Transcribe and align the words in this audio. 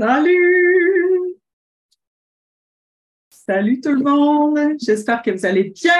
Salut! 0.00 1.34
Salut 3.28 3.80
tout 3.82 3.92
le 3.92 4.02
monde! 4.02 4.58
J'espère 4.80 5.20
que 5.20 5.30
vous 5.30 5.44
allez 5.44 5.74
bien. 5.74 5.92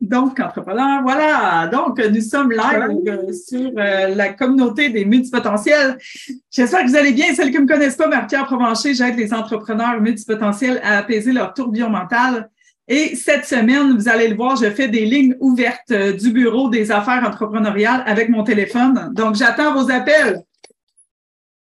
Donc, 0.00 0.40
entrepreneur, 0.40 1.02
voilà. 1.02 1.68
Donc, 1.70 1.98
nous 1.98 2.22
sommes 2.22 2.50
live 2.50 3.32
sur 3.34 3.72
euh, 3.76 4.14
la 4.14 4.32
communauté 4.32 4.88
des 4.88 5.04
multipotentiels. 5.04 5.98
J'espère 6.50 6.84
que 6.84 6.88
vous 6.88 6.96
allez 6.96 7.12
bien. 7.12 7.34
Celles 7.34 7.50
qui 7.50 7.58
ne 7.58 7.64
me 7.64 7.68
connaissent 7.68 7.96
pas, 7.96 8.08
Marie-Pierre 8.08 8.46
Provencher, 8.46 8.94
j'aide 8.94 9.18
les 9.18 9.34
entrepreneurs 9.34 10.00
multipotentiels 10.00 10.80
à 10.82 10.96
apaiser 10.96 11.32
leur 11.32 11.52
tourbillon 11.52 11.90
mental. 11.90 12.48
Et 12.88 13.16
cette 13.16 13.44
semaine, 13.44 13.98
vous 13.98 14.08
allez 14.08 14.28
le 14.28 14.36
voir, 14.36 14.56
je 14.56 14.70
fais 14.70 14.88
des 14.88 15.04
lignes 15.04 15.36
ouvertes 15.40 15.90
euh, 15.90 16.14
du 16.14 16.30
bureau 16.30 16.70
des 16.70 16.90
affaires 16.90 17.22
entrepreneuriales 17.26 18.02
avec 18.06 18.30
mon 18.30 18.44
téléphone. 18.44 19.10
Donc, 19.12 19.34
j'attends 19.34 19.74
vos 19.74 19.90
appels. 19.90 20.45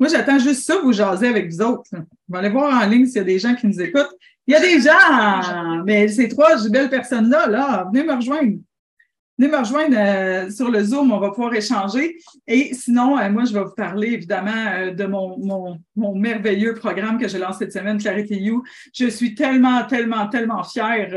Moi, 0.00 0.08
j'attends 0.08 0.38
juste 0.38 0.64
ça, 0.64 0.78
vous 0.82 0.94
jaser 0.94 1.28
avec 1.28 1.52
vous 1.52 1.60
autres. 1.60 1.90
Va 2.30 2.38
aller 2.38 2.48
voir 2.48 2.82
en 2.82 2.86
ligne 2.86 3.04
s'il 3.04 3.16
y 3.16 3.20
a 3.20 3.24
des 3.24 3.38
gens 3.38 3.54
qui 3.54 3.66
nous 3.66 3.78
écoutent. 3.78 4.16
Il 4.46 4.52
y 4.52 4.56
a 4.56 4.60
des 4.60 4.80
gens, 4.80 5.82
mais 5.84 6.08
ces 6.08 6.28
trois 6.28 6.56
belles 6.70 6.88
personnes-là, 6.88 7.46
là, 7.48 7.86
venez 7.92 8.04
me 8.04 8.14
rejoindre. 8.14 8.56
Venez 9.38 9.52
me 9.52 9.58
rejoindre 9.58 9.96
euh, 9.96 10.50
sur 10.50 10.68
le 10.68 10.82
Zoom, 10.82 11.12
on 11.12 11.20
va 11.20 11.30
pouvoir 11.30 11.54
échanger. 11.54 12.16
Et 12.48 12.74
sinon, 12.74 13.16
euh, 13.16 13.30
moi, 13.30 13.44
je 13.44 13.52
vais 13.52 13.62
vous 13.62 13.74
parler 13.76 14.08
évidemment 14.08 14.50
euh, 14.50 14.90
de 14.90 15.04
mon, 15.04 15.38
mon, 15.38 15.78
mon, 15.94 16.16
merveilleux 16.16 16.74
programme 16.74 17.18
que 17.18 17.28
je 17.28 17.38
lance 17.38 17.58
cette 17.58 17.72
semaine, 17.72 17.98
Clarity 17.98 18.34
You. 18.34 18.64
Je 18.92 19.06
suis 19.06 19.36
tellement, 19.36 19.84
tellement, 19.84 20.26
tellement 20.26 20.64
fière. 20.64 21.08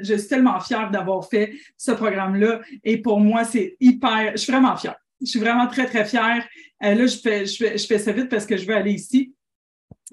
je 0.00 0.14
suis 0.16 0.28
tellement 0.28 0.60
fière 0.60 0.90
d'avoir 0.90 1.26
fait 1.26 1.54
ce 1.78 1.92
programme-là. 1.92 2.60
Et 2.84 2.98
pour 2.98 3.18
moi, 3.20 3.44
c'est 3.44 3.74
hyper. 3.80 4.32
Je 4.32 4.42
suis 4.42 4.52
vraiment 4.52 4.76
fière. 4.76 4.96
Je 5.22 5.26
suis 5.26 5.40
vraiment 5.40 5.66
très, 5.66 5.86
très 5.86 6.04
fière. 6.04 6.46
là, 6.82 7.06
je 7.06 7.16
fais, 7.16 7.46
je, 7.46 7.56
fais, 7.56 7.78
je 7.78 7.86
fais 7.86 7.98
ça 7.98 8.12
vite 8.12 8.28
parce 8.28 8.44
que 8.44 8.58
je 8.58 8.66
veux 8.66 8.76
aller 8.76 8.92
ici. 8.92 9.32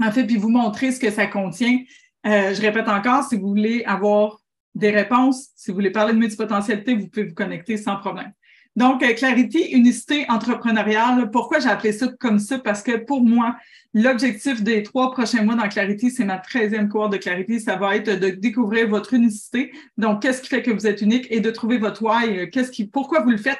En 0.02 0.14
fait, 0.14 0.24
puis 0.24 0.38
vous 0.38 0.50
montrer 0.50 0.94
ce 0.94 1.00
que 1.00 1.12
ça 1.12 1.28
contient. 1.28 1.80
je 2.24 2.62
répète 2.62 2.88
encore, 2.88 3.26
si 3.26 3.36
vous 3.36 3.50
voulez 3.50 3.84
avoir 3.86 4.40
des 4.78 4.92
réponses. 4.92 5.50
Si 5.56 5.72
vous 5.72 5.76
voulez 5.76 5.92
parler 5.92 6.14
de 6.14 6.20
multipotentialité, 6.20 6.94
vous 6.94 7.08
pouvez 7.08 7.28
vous 7.28 7.34
connecter 7.34 7.78
sans 7.78 7.98
problème. 7.98 8.32
Donc, 8.78 9.02
euh, 9.02 9.12
Clarity, 9.14 9.72
unicité 9.72 10.28
entrepreneuriale. 10.30 11.32
Pourquoi 11.32 11.58
j'ai 11.58 11.68
appelé 11.68 11.92
ça 11.92 12.10
comme 12.20 12.38
ça? 12.38 12.60
Parce 12.60 12.84
que 12.84 12.96
pour 12.96 13.24
moi, 13.24 13.56
l'objectif 13.96 14.62
des 14.62 14.84
trois 14.84 15.10
prochains 15.12 15.42
mois 15.42 15.56
dans 15.56 15.68
Clarity, 15.68 16.12
c'est 16.12 16.26
ma 16.26 16.38
13e 16.38 16.88
cours 16.88 17.10
de 17.10 17.18
Clarity. 17.18 17.60
Ça 17.60 17.76
va 17.76 17.96
être 17.96 18.20
de 18.20 18.30
découvrir 18.30 18.88
votre 18.88 19.16
unicité. 19.16 19.72
Donc, 19.98 20.22
qu'est-ce 20.22 20.44
qui 20.44 20.50
fait 20.50 20.62
que 20.62 20.70
vous 20.70 20.86
êtes 20.86 21.02
unique 21.02 21.26
et 21.32 21.40
de 21.40 21.50
trouver 21.50 21.80
votre 21.80 22.04
why. 22.04 22.38
Euh, 22.38 22.46
qu'est-ce 22.52 22.70
qui, 22.70 22.86
pourquoi 22.86 23.22
vous 23.22 23.32
le 23.32 23.38
faites? 23.38 23.58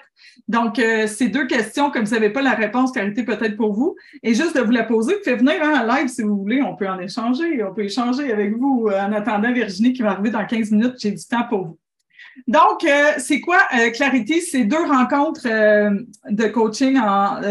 Donc, 0.48 0.78
euh, 0.78 1.08
ces 1.08 1.30
deux 1.30 1.48
questions, 1.48 1.90
comme 1.90 2.06
vous 2.06 2.14
n'avez 2.14 2.30
pas 2.30 2.44
la 2.44 2.54
réponse, 2.54 2.92
Clarité 2.92 3.24
peut-être 3.24 3.58
pour 3.58 3.74
vous, 3.74 3.96
et 4.22 4.36
juste 4.36 4.56
de 4.56 4.62
vous 4.62 4.70
la 4.70 4.84
poser, 4.84 5.16
faites 5.26 5.40
venir 5.40 5.56
hein, 5.64 5.82
en 5.82 5.96
live 5.96 6.10
si 6.10 6.22
vous 6.22 6.38
voulez, 6.38 6.62
on 6.62 6.76
peut 6.76 6.88
en 6.88 7.00
échanger, 7.00 7.64
on 7.64 7.74
peut 7.74 7.86
échanger 7.86 8.32
avec 8.32 8.56
vous 8.56 8.88
en 8.88 9.12
attendant 9.14 9.52
Virginie 9.52 9.94
qui 9.94 10.04
va 10.04 10.12
arriver 10.12 10.30
dans 10.30 10.46
15 10.46 10.72
minutes, 10.72 10.94
j'ai 11.00 11.12
du 11.12 11.26
temps 11.26 11.48
pour 11.50 11.66
vous. 11.66 11.78
Donc, 12.46 12.84
euh, 12.84 13.14
c'est 13.18 13.42
quoi 13.42 13.60
euh, 13.76 13.90
Clarity? 13.90 14.42
C'est 14.42 14.66
deux 14.66 14.86
rencontres 14.86 15.48
euh, 15.48 15.92
de 16.30 16.48
coaching, 16.48 16.98
en, 16.98 17.42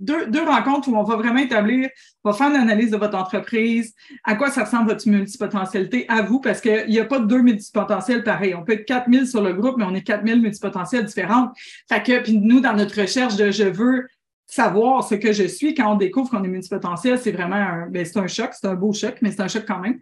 deux, 0.00 0.26
deux, 0.26 0.42
rencontres 0.42 0.88
où 0.88 0.96
on 0.96 1.02
va 1.02 1.16
vraiment 1.16 1.40
établir, 1.40 1.88
on 2.24 2.30
va 2.30 2.36
faire 2.36 2.48
une 2.48 2.56
analyse 2.56 2.90
de 2.90 2.96
votre 2.96 3.16
entreprise, 3.16 3.94
à 4.24 4.34
quoi 4.34 4.50
ça 4.50 4.64
ressemble 4.64 4.90
votre 4.90 5.08
multipotentialité 5.08 6.06
à 6.08 6.22
vous, 6.22 6.40
parce 6.40 6.60
qu'il 6.60 6.86
n'y 6.88 6.98
a 6.98 7.04
pas 7.04 7.20
deux 7.20 7.42
multipotentiels 7.42 8.24
pareils. 8.24 8.54
On 8.54 8.64
peut 8.64 8.72
être 8.72 8.86
4000 8.86 9.26
sur 9.26 9.42
le 9.42 9.52
groupe, 9.52 9.76
mais 9.78 9.84
on 9.84 9.94
est 9.94 10.02
4000 10.02 10.40
multipotentiels 10.40 11.04
différents. 11.04 11.50
Fait 11.88 12.02
que, 12.02 12.22
puis 12.22 12.38
nous, 12.38 12.60
dans 12.60 12.74
notre 12.74 13.00
recherche 13.00 13.36
de 13.36 13.50
je 13.50 13.64
veux 13.64 14.06
savoir 14.50 15.04
ce 15.04 15.14
que 15.14 15.32
je 15.32 15.44
suis 15.44 15.74
quand 15.74 15.92
on 15.92 15.96
découvre 15.96 16.28
qu'on 16.28 16.42
est 16.42 16.48
multipotentiel, 16.48 17.18
c'est 17.18 17.30
vraiment 17.30 17.56
un, 17.56 17.86
ben, 17.88 18.04
c'est 18.04 18.18
un 18.18 18.26
choc, 18.26 18.50
c'est 18.52 18.66
un 18.66 18.74
beau 18.74 18.92
choc, 18.92 19.16
mais 19.22 19.30
c'est 19.30 19.42
un 19.42 19.48
choc 19.48 19.64
quand 19.66 19.78
même. 19.78 19.98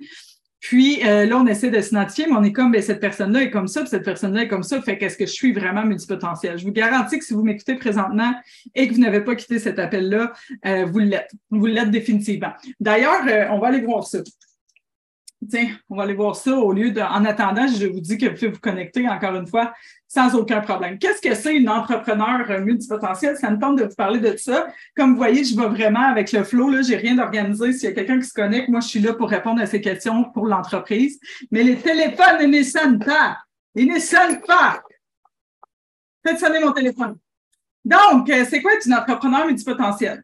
Puis 0.60 1.06
euh, 1.06 1.24
là, 1.24 1.38
on 1.38 1.46
essaie 1.46 1.70
de 1.70 1.80
s'identifier, 1.80 2.26
mais 2.26 2.34
on 2.34 2.42
est 2.42 2.52
comme, 2.52 2.72
ben, 2.72 2.82
cette 2.82 3.00
personne-là 3.00 3.42
est 3.42 3.50
comme 3.50 3.68
ça, 3.68 3.80
puis 3.80 3.90
cette 3.90 4.04
personne-là 4.04 4.42
est 4.42 4.48
comme 4.48 4.64
ça. 4.64 4.82
Fait 4.82 4.98
qu'est-ce 4.98 5.16
que 5.16 5.26
je 5.26 5.32
suis 5.32 5.52
vraiment 5.52 5.84
multipotentiel? 5.84 6.58
Je 6.58 6.64
vous 6.64 6.72
garantis 6.72 7.18
que 7.18 7.24
si 7.24 7.32
vous 7.32 7.44
m'écoutez 7.44 7.76
présentement 7.76 8.34
et 8.74 8.88
que 8.88 8.94
vous 8.94 9.00
n'avez 9.00 9.20
pas 9.20 9.36
quitté 9.36 9.58
cet 9.58 9.78
appel-là, 9.78 10.32
euh, 10.66 10.84
vous 10.86 10.98
l'êtes. 10.98 11.30
Vous 11.50 11.66
l'êtes 11.66 11.90
définitivement. 11.90 12.52
D'ailleurs, 12.80 13.22
euh, 13.28 13.46
on 13.50 13.60
va 13.60 13.68
aller 13.68 13.82
voir 13.82 14.04
ça. 14.04 14.18
Tiens, 15.48 15.68
on 15.88 15.96
va 15.96 16.02
aller 16.02 16.14
voir 16.14 16.34
ça 16.34 16.56
au 16.56 16.72
lieu 16.72 16.90
de. 16.90 17.00
En 17.00 17.24
attendant, 17.24 17.68
je 17.68 17.86
vous 17.86 18.00
dis 18.00 18.18
que 18.18 18.26
vous 18.26 18.34
pouvez 18.34 18.48
vous 18.48 18.58
connecter 18.58 19.08
encore 19.08 19.36
une 19.36 19.46
fois 19.46 19.72
sans 20.08 20.34
aucun 20.34 20.60
problème. 20.60 20.98
Qu'est-ce 20.98 21.20
que 21.20 21.34
c'est 21.34 21.54
une 21.54 21.68
entrepreneur 21.68 22.50
euh, 22.50 22.60
multipotentiel? 22.60 23.36
Ça 23.36 23.50
me 23.50 23.58
tente 23.58 23.76
de 23.76 23.84
vous 23.84 23.94
parler 23.94 24.18
de 24.18 24.36
ça. 24.38 24.68
Comme 24.96 25.12
vous 25.12 25.18
voyez, 25.18 25.44
je 25.44 25.54
vais 25.54 25.68
vraiment 25.68 26.08
avec 26.08 26.32
le 26.32 26.42
flow. 26.44 26.70
Là, 26.70 26.80
j'ai 26.82 26.96
rien 26.96 27.14
d'organisé. 27.14 27.72
S'il 27.74 27.90
y 27.90 27.92
a 27.92 27.94
quelqu'un 27.94 28.18
qui 28.18 28.26
se 28.26 28.32
connecte, 28.32 28.68
moi, 28.70 28.80
je 28.80 28.88
suis 28.88 29.00
là 29.00 29.12
pour 29.12 29.28
répondre 29.28 29.60
à 29.60 29.66
ces 29.66 29.82
questions 29.82 30.24
pour 30.24 30.46
l'entreprise. 30.46 31.20
Mais 31.50 31.62
les 31.62 31.76
téléphones 31.76 32.50
ne 32.50 32.62
sonnent 32.62 32.98
pas. 32.98 33.38
Ils 33.74 33.86
ne 33.86 33.98
sonnent 33.98 34.40
pas. 34.40 34.82
Faites 36.26 36.38
sonner 36.38 36.60
mon 36.60 36.72
téléphone. 36.72 37.16
Donc, 37.84 38.30
euh, 38.30 38.44
c'est 38.48 38.62
quoi 38.62 38.74
être 38.74 38.86
une 38.86 38.94
entrepreneur 38.94 39.46
multipotentiel? 39.46 40.22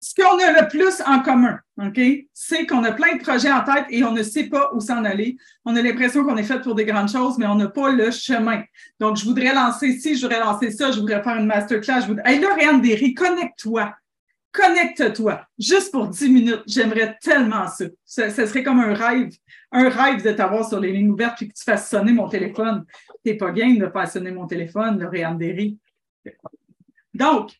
Ce 0.00 0.14
qu'on 0.14 0.38
a 0.38 0.60
le 0.60 0.68
plus 0.68 1.02
en 1.06 1.20
commun, 1.20 1.58
OK, 1.80 2.00
c'est 2.32 2.66
qu'on 2.66 2.84
a 2.84 2.92
plein 2.92 3.16
de 3.16 3.22
projets 3.22 3.50
en 3.50 3.64
tête 3.64 3.86
et 3.90 4.04
on 4.04 4.12
ne 4.12 4.22
sait 4.22 4.44
pas 4.44 4.70
où 4.72 4.80
s'en 4.80 5.04
aller. 5.04 5.36
On 5.64 5.74
a 5.74 5.82
l'impression 5.82 6.24
qu'on 6.24 6.36
est 6.36 6.44
fait 6.44 6.60
pour 6.60 6.74
des 6.74 6.84
grandes 6.84 7.10
choses, 7.10 7.36
mais 7.38 7.46
on 7.46 7.56
n'a 7.56 7.68
pas 7.68 7.90
le 7.90 8.10
chemin. 8.10 8.62
Donc, 9.00 9.16
je 9.16 9.24
voudrais 9.24 9.52
lancer 9.52 9.98
ci, 9.98 10.16
je 10.16 10.22
voudrais 10.22 10.40
lancer 10.40 10.70
ça, 10.70 10.92
je 10.92 11.00
voudrais 11.00 11.22
faire 11.22 11.36
une 11.36 11.46
masterclass. 11.46 12.02
Je 12.02 12.06
voudrais... 12.06 12.22
Hey, 12.26 12.40
Lauriane 12.40 12.80
Derry, 12.80 13.12
connecte-toi. 13.14 13.92
Connecte-toi. 14.52 15.46
Juste 15.58 15.92
pour 15.92 16.08
10 16.08 16.28
minutes. 16.30 16.62
J'aimerais 16.66 17.16
tellement 17.20 17.66
ça. 17.66 17.84
Ce, 18.04 18.30
serait 18.30 18.62
comme 18.62 18.80
un 18.80 18.94
rêve. 18.94 19.32
Un 19.72 19.88
rêve 19.88 20.24
de 20.24 20.30
t'avoir 20.32 20.66
sur 20.66 20.80
les 20.80 20.92
lignes 20.92 21.10
ouvertes 21.10 21.42
et 21.42 21.48
que 21.48 21.54
tu 21.54 21.64
fasses 21.64 21.90
sonner 21.90 22.12
mon 22.12 22.28
téléphone. 22.28 22.84
T'es 23.24 23.34
pas 23.34 23.50
bien 23.50 23.74
de 23.74 23.88
faire 23.88 24.08
sonner 24.08 24.30
mon 24.30 24.46
téléphone, 24.46 25.00
Lauriane 25.00 25.38
Derry. 25.38 25.78
Donc, 27.14 27.52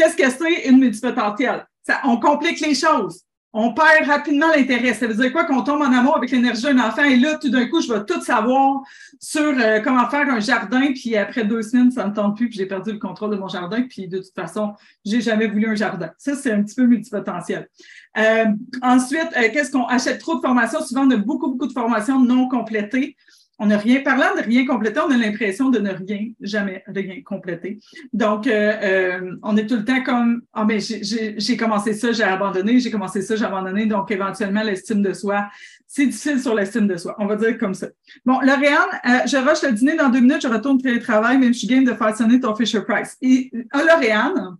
Qu'est-ce 0.00 0.16
que 0.16 0.30
c'est 0.30 0.66
une 0.66 0.78
multipotentielle? 0.78 1.66
On 2.04 2.18
complique 2.18 2.58
les 2.60 2.74
choses. 2.74 3.20
On 3.52 3.74
perd 3.74 4.06
rapidement 4.06 4.46
l'intérêt. 4.48 4.94
Ça 4.94 5.06
veut 5.06 5.12
dire 5.12 5.30
quoi? 5.30 5.44
Qu'on 5.44 5.60
tombe 5.60 5.82
en 5.82 5.92
amour 5.92 6.16
avec 6.16 6.30
l'énergie 6.30 6.62
d'un 6.62 6.78
enfant 6.78 7.04
et 7.04 7.16
là, 7.16 7.36
tout 7.36 7.50
d'un 7.50 7.66
coup, 7.66 7.82
je 7.82 7.92
vais 7.92 8.02
tout 8.06 8.22
savoir 8.22 8.80
sur 9.20 9.42
euh, 9.42 9.80
comment 9.80 10.08
faire 10.08 10.26
un 10.30 10.40
jardin, 10.40 10.92
puis 10.94 11.18
après 11.18 11.44
deux 11.44 11.60
semaines, 11.60 11.90
ça 11.90 12.04
ne 12.04 12.10
me 12.10 12.14
tente 12.14 12.34
plus, 12.34 12.48
puis 12.48 12.56
j'ai 12.56 12.64
perdu 12.64 12.92
le 12.92 12.98
contrôle 12.98 13.32
de 13.32 13.36
mon 13.36 13.48
jardin, 13.48 13.82
puis 13.82 14.08
de 14.08 14.16
toute 14.16 14.34
façon, 14.34 14.72
j'ai 15.04 15.20
jamais 15.20 15.48
voulu 15.48 15.66
un 15.66 15.74
jardin. 15.74 16.10
Ça, 16.16 16.34
c'est 16.34 16.52
un 16.52 16.62
petit 16.62 16.76
peu 16.76 16.86
multipotentiel. 16.86 17.68
Euh, 18.16 18.46
ensuite, 18.80 19.28
euh, 19.36 19.50
qu'est-ce 19.52 19.70
qu'on 19.70 19.84
achète 19.84 20.18
trop 20.18 20.36
de 20.36 20.40
formations? 20.40 20.80
Souvent, 20.80 21.06
on 21.06 21.10
a 21.10 21.16
beaucoup, 21.16 21.50
beaucoup 21.50 21.66
de 21.66 21.74
formations 21.74 22.18
non 22.18 22.48
complétées 22.48 23.16
on 23.60 23.66
n'a 23.66 23.76
rien, 23.76 24.00
parlant 24.00 24.34
de 24.34 24.42
rien 24.42 24.66
compléter, 24.66 24.98
on 25.00 25.10
a 25.10 25.16
l'impression 25.18 25.68
de 25.68 25.78
ne 25.78 25.90
rien, 25.90 26.30
jamais 26.40 26.82
rien 26.88 27.20
compléter. 27.22 27.78
Donc, 28.10 28.46
euh, 28.46 28.72
euh, 28.82 29.36
on 29.42 29.54
est 29.58 29.66
tout 29.66 29.76
le 29.76 29.84
temps 29.84 30.02
comme, 30.02 30.40
ah, 30.54 30.64
mais 30.64 30.78
j'ai 30.80 31.56
commencé 31.58 31.92
ça, 31.92 32.10
j'ai 32.10 32.22
abandonné, 32.22 32.80
j'ai 32.80 32.90
commencé 32.90 33.20
ça, 33.20 33.36
j'ai 33.36 33.44
abandonné. 33.44 33.84
Donc, 33.84 34.10
éventuellement, 34.10 34.62
l'estime 34.62 35.02
de 35.02 35.12
soi, 35.12 35.46
c'est 35.86 36.06
difficile 36.06 36.40
sur 36.40 36.54
l'estime 36.54 36.86
de 36.86 36.96
soi. 36.96 37.14
On 37.18 37.26
va 37.26 37.36
dire 37.36 37.58
comme 37.58 37.74
ça. 37.74 37.88
Bon, 38.24 38.40
Lauriane, 38.40 38.88
euh, 39.04 39.26
je 39.26 39.36
rush 39.36 39.62
le 39.62 39.72
dîner 39.72 39.94
dans 39.94 40.08
deux 40.08 40.20
minutes, 40.20 40.40
je 40.40 40.48
retourne 40.48 40.80
télétravail, 40.80 41.36
mais 41.36 41.48
je 41.48 41.58
suis 41.58 41.66
game 41.66 41.84
de 41.84 41.92
faire 41.92 42.16
sonner 42.16 42.40
ton 42.40 42.56
Fisher 42.56 42.80
Price. 42.80 43.18
Et, 43.20 43.50
euh, 43.54 43.62
Lauriane, 43.86 44.56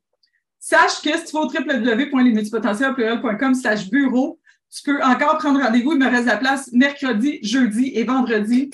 sache 0.59 1.01
que 1.03 1.17
si 1.17 1.25
tu 1.25 1.33
vas 1.33 1.41
au 1.41 1.47
www.lesmultipotentiels.com 1.47 3.55
slash 3.55 3.89
bureau, 3.89 4.39
tu 4.71 4.83
peux 4.85 5.03
encore 5.03 5.39
prendre 5.39 5.61
rendez-vous. 5.61 5.93
Il 5.93 5.99
me 5.99 6.09
reste 6.09 6.27
la 6.27 6.37
place 6.37 6.71
mercredi, 6.73 7.41
jeudi 7.43 7.93
et 7.95 8.05
vendredi 8.05 8.71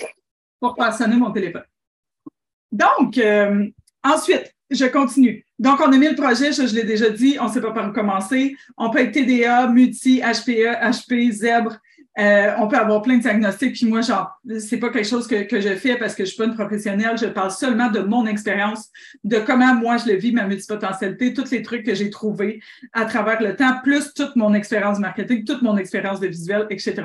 pour 0.60 0.76
faire 0.76 1.08
mon 1.08 1.30
téléphone. 1.30 1.64
Donc, 2.72 3.18
euh, 3.18 3.66
ensuite, 4.02 4.54
je 4.70 4.84
continue. 4.86 5.44
Donc, 5.58 5.80
on 5.80 5.92
a 5.92 5.96
mis 5.96 6.08
le 6.08 6.16
projet, 6.16 6.52
je, 6.52 6.62
l'ai 6.74 6.84
déjà 6.84 7.08
dit, 7.08 7.38
on 7.40 7.44
ne 7.44 7.50
sait 7.50 7.60
pas 7.60 7.72
par 7.72 7.88
où 7.88 7.92
commencer. 7.92 8.56
On 8.76 8.90
peut 8.90 8.98
être 8.98 9.12
TDA, 9.12 9.68
Multi, 9.68 10.20
HPE, 10.20 10.82
HP, 10.82 11.30
Zèbre. 11.30 11.78
Euh, 12.18 12.54
on 12.58 12.66
peut 12.66 12.76
avoir 12.76 13.02
plein 13.02 13.18
de 13.18 13.22
diagnostics, 13.22 13.74
puis 13.74 13.86
moi, 13.86 14.00
genre, 14.00 14.40
c'est 14.58 14.78
pas 14.78 14.88
quelque 14.88 15.06
chose 15.06 15.26
que, 15.26 15.42
que 15.42 15.60
je 15.60 15.74
fais 15.76 15.96
parce 15.96 16.14
que 16.14 16.24
je 16.24 16.30
suis 16.30 16.38
pas 16.38 16.46
une 16.46 16.54
professionnelle. 16.54 17.18
Je 17.18 17.26
parle 17.26 17.50
seulement 17.50 17.90
de 17.90 18.00
mon 18.00 18.26
expérience, 18.26 18.90
de 19.22 19.38
comment 19.38 19.74
moi 19.74 19.98
je 19.98 20.10
le 20.10 20.16
vis, 20.16 20.32
ma 20.32 20.46
multipotentialité, 20.46 21.34
tous 21.34 21.50
les 21.50 21.62
trucs 21.62 21.84
que 21.84 21.94
j'ai 21.94 22.08
trouvés 22.08 22.60
à 22.94 23.04
travers 23.04 23.42
le 23.42 23.54
temps, 23.54 23.80
plus 23.82 24.14
toute 24.14 24.34
mon 24.34 24.54
expérience 24.54 24.98
marketing, 24.98 25.44
toute 25.44 25.60
mon 25.60 25.76
expérience 25.76 26.18
de 26.18 26.28
visuel, 26.28 26.66
etc. 26.70 27.02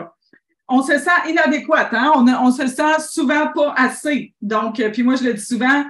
On 0.69 0.81
se 0.81 0.98
sent 0.98 1.30
inadéquate, 1.30 1.94
hein? 1.94 2.13
On, 2.16 2.52
se 2.52 2.68
sent 2.68 3.00
souvent 3.02 3.48
pas 3.54 3.74
assez. 3.75 4.34
Donc, 4.42 4.80
euh, 4.80 4.90
puis 4.90 5.04
moi, 5.04 5.16
je 5.16 5.25
le 5.25 5.34
dis 5.34 5.46
souvent, 5.46 5.84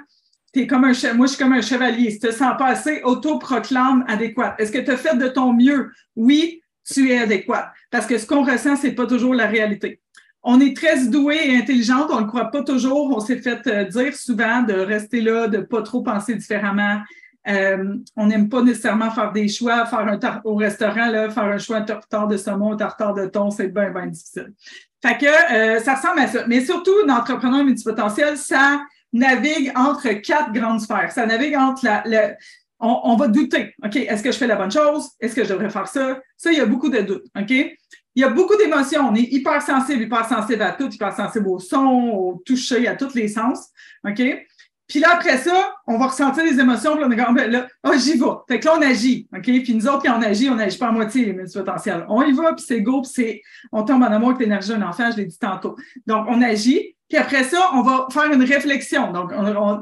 T'es 0.54 0.68
comme 0.68 0.84
un 0.84 0.92
moi, 1.14 1.28
je 1.28 1.32
suis 1.32 1.42
comme 1.42 1.54
un 1.54 1.62
chevalier. 1.62 2.12
Si 2.12 2.20
tu 2.20 2.28
te 2.28 2.34
sens 2.34 2.58
pas 2.58 2.68
assez, 2.68 3.02
autoproclame 3.04 4.04
adéquat. 4.08 4.56
Est-ce 4.60 4.72
que 4.72 4.80
tu 4.80 4.92
as 4.92 4.98
fait 4.98 5.16
de 5.16 5.30
ton 5.30 5.54
mieux? 5.54 5.92
Oui, 6.18 6.61
tu 6.92 7.12
es 7.12 7.20
adéquat. 7.20 7.72
Parce 7.90 8.06
que 8.06 8.18
ce 8.18 8.26
qu'on 8.26 8.44
ressent, 8.44 8.76
c'est 8.76 8.92
pas 8.92 9.06
toujours 9.06 9.34
la 9.34 9.48
réalité. 9.48 10.00
On 10.44 10.60
est 10.60 10.76
très 10.76 11.06
doué 11.06 11.38
et 11.44 11.58
intelligente, 11.58 12.08
on 12.10 12.16
ne 12.16 12.22
le 12.22 12.28
croit 12.28 12.50
pas 12.50 12.64
toujours. 12.64 13.16
On 13.16 13.20
s'est 13.20 13.38
fait 13.38 13.66
euh, 13.68 13.84
dire 13.86 14.16
souvent 14.16 14.64
de 14.64 14.74
rester 14.74 15.22
là, 15.22 15.48
de 15.48 15.60
pas 15.60 15.84
trop 15.84 16.02
penser 16.02 16.36
différemment. 16.36 17.00
Euh, 17.48 17.96
on 18.16 18.28
n'aime 18.28 18.50
pas 18.50 18.62
nécessairement 18.62 19.12
faire 19.12 19.32
des 19.32 19.48
choix, 19.48 19.86
faire 19.86 20.00
un 20.00 20.20
au 20.44 20.56
restaurant, 20.56 21.08
là, 21.08 21.30
faire 21.30 21.44
un 21.44 21.58
choix 21.58 21.78
un 21.78 21.82
tartare 21.82 22.28
de 22.28 22.38
saumon, 22.38 22.74
un 22.74 22.78
tartare 22.78 23.14
de 23.14 23.26
thon, 23.26 23.50
c'est 23.50 23.68
bien, 23.68 23.90
bien 23.90 24.08
difficile. 24.08 24.54
Fait 25.02 25.18
que 25.18 25.26
euh, 25.26 25.80
ça 25.80 25.96
ressemble 25.96 26.20
à 26.20 26.28
ça. 26.28 26.46
Mais 26.48 26.62
surtout, 26.62 26.94
l'entrepreneur 27.08 27.64
multipotentiel, 27.64 28.38
ça 28.38 28.82
navigue 29.14 29.72
entre 29.76 30.10
quatre 30.22 30.54
grandes 30.54 30.82
sphères. 30.82 31.12
Ça 31.12 31.26
navigue 31.26 31.56
entre 31.56 31.86
la, 32.06 32.36
on, 32.82 33.16
va 33.16 33.28
douter. 33.28 33.74
OK, 33.84 33.96
est-ce 33.96 34.24
que 34.24 34.32
je 34.32 34.38
fais 34.38 34.48
la 34.48 34.56
bonne 34.56 34.72
chose? 34.72 35.10
Est-ce 35.20 35.36
que 35.36 35.44
je 35.44 35.50
devrais 35.50 35.70
faire 35.70 35.88
ça? 35.88 36.20
Ça, 36.36 36.52
il 36.52 36.58
y 36.58 36.62
a 36.62 36.66
beaucoup 36.66 36.90
de 36.90 37.00
doutes. 37.00 37.26
OK? 37.40 37.52
Il 37.52 38.22
y 38.22 38.24
a 38.24 38.30
beaucoup 38.30 38.58
d'émotions. 38.58 39.08
On 39.10 39.16
est 39.16 39.32
hyper 39.32 39.62
sensible, 39.62 40.04
hyper 40.04 40.28
sensible 40.28 40.62
à 40.62 40.72
tout, 40.72 40.90
hyper 40.90 41.16
sensible 41.16 41.48
au 41.48 41.60
son, 41.60 42.12
au 42.14 42.42
toucher, 42.46 42.88
à 42.88 42.96
tous 42.96 43.14
les 43.14 43.28
sens. 43.28 43.70
OK? 44.06 44.22
Puis 44.92 45.00
là, 45.00 45.14
après 45.14 45.38
ça, 45.38 45.74
on 45.88 45.98
va 45.98 46.08
ressentir 46.08 46.44
les 46.44 46.60
émotions, 46.60 46.98
puis 46.98 47.06
on 47.06 47.12
est 47.12 47.16
comme, 47.16 47.34
ben 47.34 47.50
là, 47.50 47.66
oh, 47.86 47.94
j'y 47.96 48.18
vais. 48.18 48.26
Fait 48.50 48.60
que 48.60 48.66
là, 48.66 48.74
on 48.78 48.82
agit, 48.82 49.26
OK? 49.34 49.44
Puis 49.44 49.74
nous 49.74 49.88
autres, 49.88 50.04
quand 50.04 50.18
on 50.18 50.22
agit, 50.22 50.50
on 50.50 50.56
n'agit 50.56 50.78
pas 50.78 50.90
à 50.90 50.92
moitié, 50.92 51.24
les 51.24 51.34
multipotentiels. 51.34 52.06
On 52.10 52.22
y 52.24 52.34
va, 52.34 52.54
puis 52.54 52.66
c'est 52.68 52.82
go, 52.82 53.02
puis 53.02 53.12
c'est, 53.14 53.42
on 53.72 53.84
tombe 53.84 54.04
en 54.04 54.08
amour 54.08 54.32
avec 54.32 54.42
l'énergie 54.42 54.68
d'un 54.68 54.82
enfant, 54.82 55.10
je 55.10 55.18
l'ai 55.18 55.28
dit 55.28 55.40
tantôt. 55.40 55.78
Donc, 56.08 56.26
on 56.28 56.42
agit, 56.42 56.98
puis 57.08 57.18
après 57.18 57.46
ça, 57.46 57.72
on 57.74 57.84
va 57.84 58.08
faire 58.12 58.34
une 58.34 58.44
réflexion. 58.44 59.14
Donc, 59.14 59.32
on, 59.34 59.82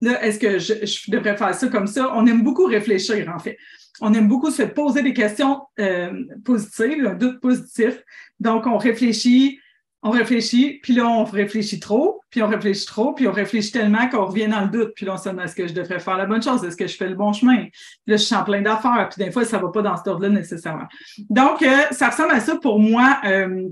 là, 0.00 0.24
est-ce 0.24 0.38
que 0.38 0.58
je, 0.58 1.10
devrais 1.10 1.36
faire 1.36 1.54
ça 1.54 1.68
comme 1.68 1.86
ça? 1.86 2.12
On 2.14 2.26
aime 2.26 2.42
beaucoup 2.42 2.66
réfléchir, 2.66 3.32
en 3.34 3.38
fait. 3.38 3.56
On 4.00 4.14
aime 4.14 4.28
beaucoup 4.28 4.50
se 4.50 4.62
poser 4.62 5.02
des 5.02 5.12
questions 5.12 5.62
euh, 5.80 6.24
positives, 6.44 7.06
un 7.06 7.14
doute 7.14 7.40
positif. 7.40 8.02
Donc, 8.38 8.66
on 8.66 8.78
réfléchit, 8.78 9.58
on 10.02 10.10
réfléchit, 10.10 10.78
puis 10.82 10.94
là, 10.94 11.08
on 11.08 11.24
réfléchit 11.24 11.80
trop, 11.80 12.20
puis 12.30 12.40
on 12.42 12.46
réfléchit 12.46 12.86
trop, 12.86 13.12
puis 13.12 13.26
on 13.26 13.32
réfléchit 13.32 13.72
tellement 13.72 14.08
qu'on 14.08 14.26
revient 14.26 14.46
dans 14.46 14.60
le 14.60 14.68
doute, 14.68 14.92
puis 14.94 15.04
là, 15.04 15.14
on 15.14 15.16
se 15.16 15.28
demande 15.28 15.44
est-ce 15.44 15.56
que 15.56 15.66
je 15.66 15.74
devrais 15.74 15.98
faire 15.98 16.16
la 16.16 16.26
bonne 16.26 16.42
chose, 16.42 16.62
est-ce 16.64 16.76
que 16.76 16.86
je 16.86 16.96
fais 16.96 17.08
le 17.08 17.16
bon 17.16 17.32
chemin? 17.32 17.64
Puis 17.64 17.72
là, 18.06 18.16
je 18.16 18.22
suis 18.22 18.34
en 18.34 18.44
plein 18.44 18.62
d'affaires, 18.62 19.08
puis 19.10 19.24
des 19.24 19.32
fois, 19.32 19.44
ça 19.44 19.58
va 19.58 19.68
pas 19.68 19.82
dans 19.82 19.96
cet 19.96 20.06
ordre-là 20.06 20.28
nécessairement. 20.28 20.86
Donc, 21.28 21.62
euh, 21.62 21.76
ça 21.90 22.10
ressemble 22.10 22.30
à 22.30 22.40
ça 22.40 22.56
pour 22.56 22.78
moi. 22.78 23.18
Euh, 23.24 23.68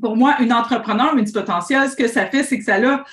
pour 0.00 0.16
moi, 0.16 0.36
une 0.40 0.52
entrepreneur 0.52 1.14
multipotentielle, 1.14 1.88
ce 1.88 1.96
que 1.96 2.08
ça 2.08 2.26
fait, 2.26 2.42
c'est 2.42 2.58
que 2.58 2.64
ça 2.64 2.74
a 2.74 3.04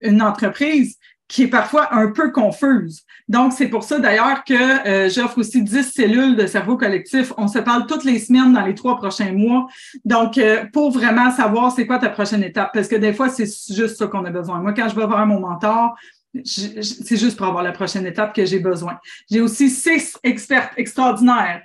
une 0.00 0.22
entreprise 0.22 0.96
qui 1.28 1.42
est 1.42 1.48
parfois 1.48 1.94
un 1.94 2.10
peu 2.10 2.32
confuse. 2.32 3.02
Donc, 3.28 3.52
c'est 3.52 3.68
pour 3.68 3.84
ça 3.84 3.98
d'ailleurs 3.98 4.44
que 4.44 4.88
euh, 4.88 5.10
j'offre 5.10 5.38
aussi 5.38 5.62
10 5.62 5.92
cellules 5.92 6.36
de 6.36 6.46
cerveau 6.46 6.78
collectif. 6.78 7.34
On 7.36 7.46
se 7.48 7.58
parle 7.58 7.86
toutes 7.86 8.04
les 8.04 8.18
semaines 8.18 8.54
dans 8.54 8.64
les 8.64 8.74
trois 8.74 8.96
prochains 8.96 9.32
mois. 9.32 9.66
Donc, 10.06 10.38
euh, 10.38 10.64
pour 10.72 10.90
vraiment 10.90 11.30
savoir 11.30 11.70
c'est 11.70 11.86
quoi 11.86 11.98
ta 11.98 12.08
prochaine 12.08 12.42
étape, 12.42 12.70
parce 12.72 12.88
que 12.88 12.96
des 12.96 13.12
fois, 13.12 13.28
c'est 13.28 13.44
juste 13.44 13.96
ça 13.96 14.06
qu'on 14.06 14.24
a 14.24 14.30
besoin. 14.30 14.60
Moi, 14.60 14.72
quand 14.72 14.88
je 14.88 14.96
vais 14.96 15.06
voir 15.06 15.26
mon 15.26 15.40
mentor, 15.40 15.94
c'est 16.44 17.16
juste 17.16 17.36
pour 17.36 17.46
avoir 17.46 17.62
la 17.62 17.72
prochaine 17.72 18.06
étape 18.06 18.34
que 18.34 18.44
j'ai 18.46 18.60
besoin. 18.60 18.98
J'ai 19.30 19.40
aussi 19.40 19.68
six 19.68 20.16
experts 20.22 20.70
extraordinaires 20.76 21.62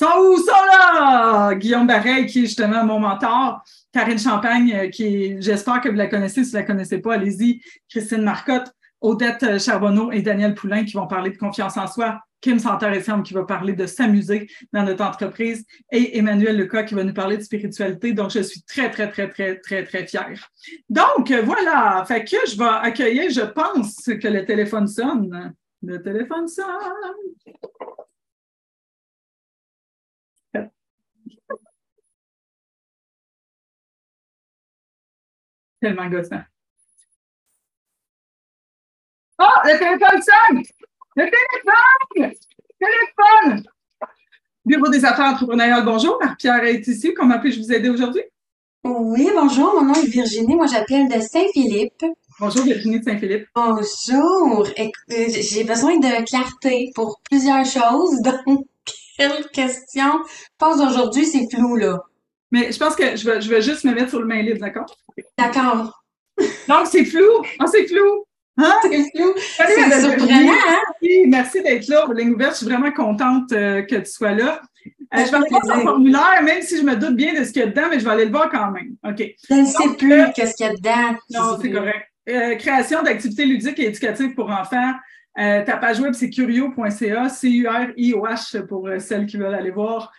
sont 0.00 0.18
où? 0.18 0.36
Sont 0.38 0.66
là! 0.72 1.54
Guillaume 1.54 1.86
Barret, 1.86 2.26
qui 2.26 2.40
est 2.40 2.46
justement 2.46 2.84
mon 2.84 2.98
mentor. 2.98 3.62
Karine 3.92 4.18
Champagne, 4.18 4.72
euh, 4.72 4.88
qui 4.88 5.40
j'espère 5.40 5.80
que 5.80 5.88
vous 5.88 5.96
la 5.96 6.06
connaissez. 6.06 6.44
Si 6.44 6.50
vous 6.50 6.56
ne 6.56 6.62
la 6.62 6.66
connaissez 6.66 6.98
pas, 6.98 7.14
allez-y. 7.14 7.60
Christine 7.88 8.22
Marcotte, 8.22 8.72
Odette 9.00 9.60
Charbonneau 9.60 10.10
et 10.12 10.22
Daniel 10.22 10.54
Poulain 10.54 10.84
qui 10.84 10.94
vont 10.94 11.06
parler 11.06 11.30
de 11.30 11.36
confiance 11.36 11.76
en 11.76 11.86
soi. 11.86 12.20
Kim 12.40 12.58
Santerre 12.58 13.02
qui 13.22 13.34
va 13.34 13.44
parler 13.44 13.74
de 13.74 13.84
s'amuser 13.84 14.48
dans 14.72 14.82
notre 14.82 15.04
entreprise 15.04 15.66
et 15.92 16.16
Emmanuel 16.16 16.56
Leca 16.56 16.84
qui 16.84 16.94
va 16.94 17.04
nous 17.04 17.12
parler 17.12 17.36
de 17.36 17.42
spiritualité. 17.42 18.14
Donc, 18.14 18.30
je 18.30 18.40
suis 18.40 18.62
très, 18.62 18.90
très, 18.90 19.10
très, 19.10 19.28
très, 19.28 19.56
très, 19.56 19.84
très 19.84 20.06
fière. 20.06 20.48
Donc, 20.88 21.30
voilà. 21.30 22.02
Fait 22.08 22.24
que 22.24 22.36
je 22.48 22.56
vais 22.56 22.64
accueillir, 22.64 23.30
je 23.30 23.42
pense 23.42 24.04
que 24.04 24.28
le 24.28 24.46
téléphone 24.46 24.88
sonne. 24.88 25.52
Le 25.82 26.02
téléphone 26.02 26.48
sonne. 26.48 26.66
Tellement 35.80 36.08
gossant. 36.08 36.42
Oh, 39.38 39.44
le 39.64 39.78
téléphone 39.78 40.22
sonne! 40.22 40.62
Le 41.16 41.24
téléphone! 41.24 42.34
Téléphone! 42.78 43.62
Bureau 44.66 44.88
des 44.90 45.04
affaires 45.06 45.32
entrepreneuriales, 45.32 45.84
bonjour. 45.84 46.18
Marie-Pierre 46.20 46.64
est 46.64 46.86
ici. 46.86 47.14
Comment 47.14 47.38
puis-je 47.40 47.60
vous 47.60 47.72
aider 47.72 47.88
aujourd'hui? 47.88 48.22
Oui, 48.84 49.30
bonjour. 49.34 49.74
Mon 49.74 49.86
nom 49.86 49.94
est 49.94 50.06
Virginie. 50.06 50.54
Moi, 50.54 50.66
j'appelle 50.66 51.08
de 51.08 51.18
Saint-Philippe. 51.20 52.04
Bonjour, 52.38 52.64
Virginie 52.64 53.00
de 53.00 53.04
Saint-Philippe. 53.04 53.48
Bonjour. 53.54 54.66
Euh, 54.78 54.88
j'ai 55.08 55.64
besoin 55.64 55.98
de 55.98 56.24
clarté 56.26 56.92
pour 56.94 57.20
plusieurs 57.30 57.64
choses. 57.64 58.20
Donc, 58.46 58.66
quelle 59.16 59.48
question? 59.48 60.22
Je 60.26 60.48
pense 60.58 60.80
aujourd'hui, 60.80 61.24
c'est 61.24 61.48
flou, 61.50 61.76
là. 61.76 61.98
Mais 62.50 62.72
je 62.72 62.78
pense 62.78 62.96
que 62.96 63.16
je 63.16 63.24
vais, 63.24 63.40
je 63.40 63.48
vais 63.48 63.62
juste 63.62 63.84
me 63.84 63.94
mettre 63.94 64.10
sur 64.10 64.20
le 64.20 64.26
main 64.26 64.42
libre, 64.42 64.60
d'accord? 64.60 64.86
D'accord. 65.38 66.02
Donc, 66.68 66.86
c'est 66.86 67.04
flou. 67.04 67.44
Ah, 67.58 67.66
c'est 67.66 67.86
flou. 67.86 68.24
Hein? 68.58 68.74
C'est 68.82 69.04
flou. 69.14 69.32
C'est 69.36 70.00
surprenant, 70.00 70.52
hein? 70.52 70.80
Merci 71.26 71.62
d'être 71.62 71.86
là 71.88 72.04
pour 72.04 72.14
ligne 72.14 72.30
ouverte. 72.30 72.52
Je 72.52 72.58
suis 72.58 72.66
vraiment 72.66 72.90
contente 72.92 73.52
euh, 73.52 73.82
que 73.82 73.96
tu 73.96 74.10
sois 74.10 74.32
là. 74.32 74.60
Euh, 75.14 75.24
je 75.24 75.30
vais 75.30 75.36
aller 75.36 75.46
voir 75.50 75.82
formulaire, 75.82 76.42
même 76.42 76.62
si 76.62 76.78
je 76.78 76.82
me 76.82 76.96
doute 76.96 77.16
bien 77.16 77.38
de 77.38 77.44
ce 77.44 77.52
qu'il 77.52 77.62
y 77.62 77.64
a 77.64 77.68
dedans, 77.68 77.88
mais 77.90 77.98
je 77.98 78.04
vais 78.04 78.10
aller 78.10 78.24
le 78.24 78.30
voir 78.30 78.50
quand 78.50 78.70
même. 78.70 78.96
OK. 79.06 79.22
Je 79.48 79.54
ne 79.54 79.64
sais 79.64 79.96
plus 79.96 80.12
euh, 80.12 80.26
qu'est-ce 80.34 80.54
qu'il 80.54 80.66
y 80.66 80.68
a 80.68 80.72
dedans. 80.72 81.18
Non, 81.30 81.58
c'est 81.60 81.70
correct. 81.70 82.58
création 82.58 83.02
d'activités 83.02 83.44
ludiques 83.44 83.78
et 83.78 83.86
éducatives 83.86 84.34
pour 84.34 84.50
enfants. 84.50 84.92
ta 85.36 85.76
page 85.76 86.00
web, 86.00 86.14
c'est 86.14 86.30
curio.ca, 86.30 87.28
C-U-R-I-O-H 87.28 88.66
pour 88.66 88.88
celles 88.98 89.26
qui 89.26 89.36
veulent 89.36 89.54
aller 89.54 89.70
voir. 89.70 90.12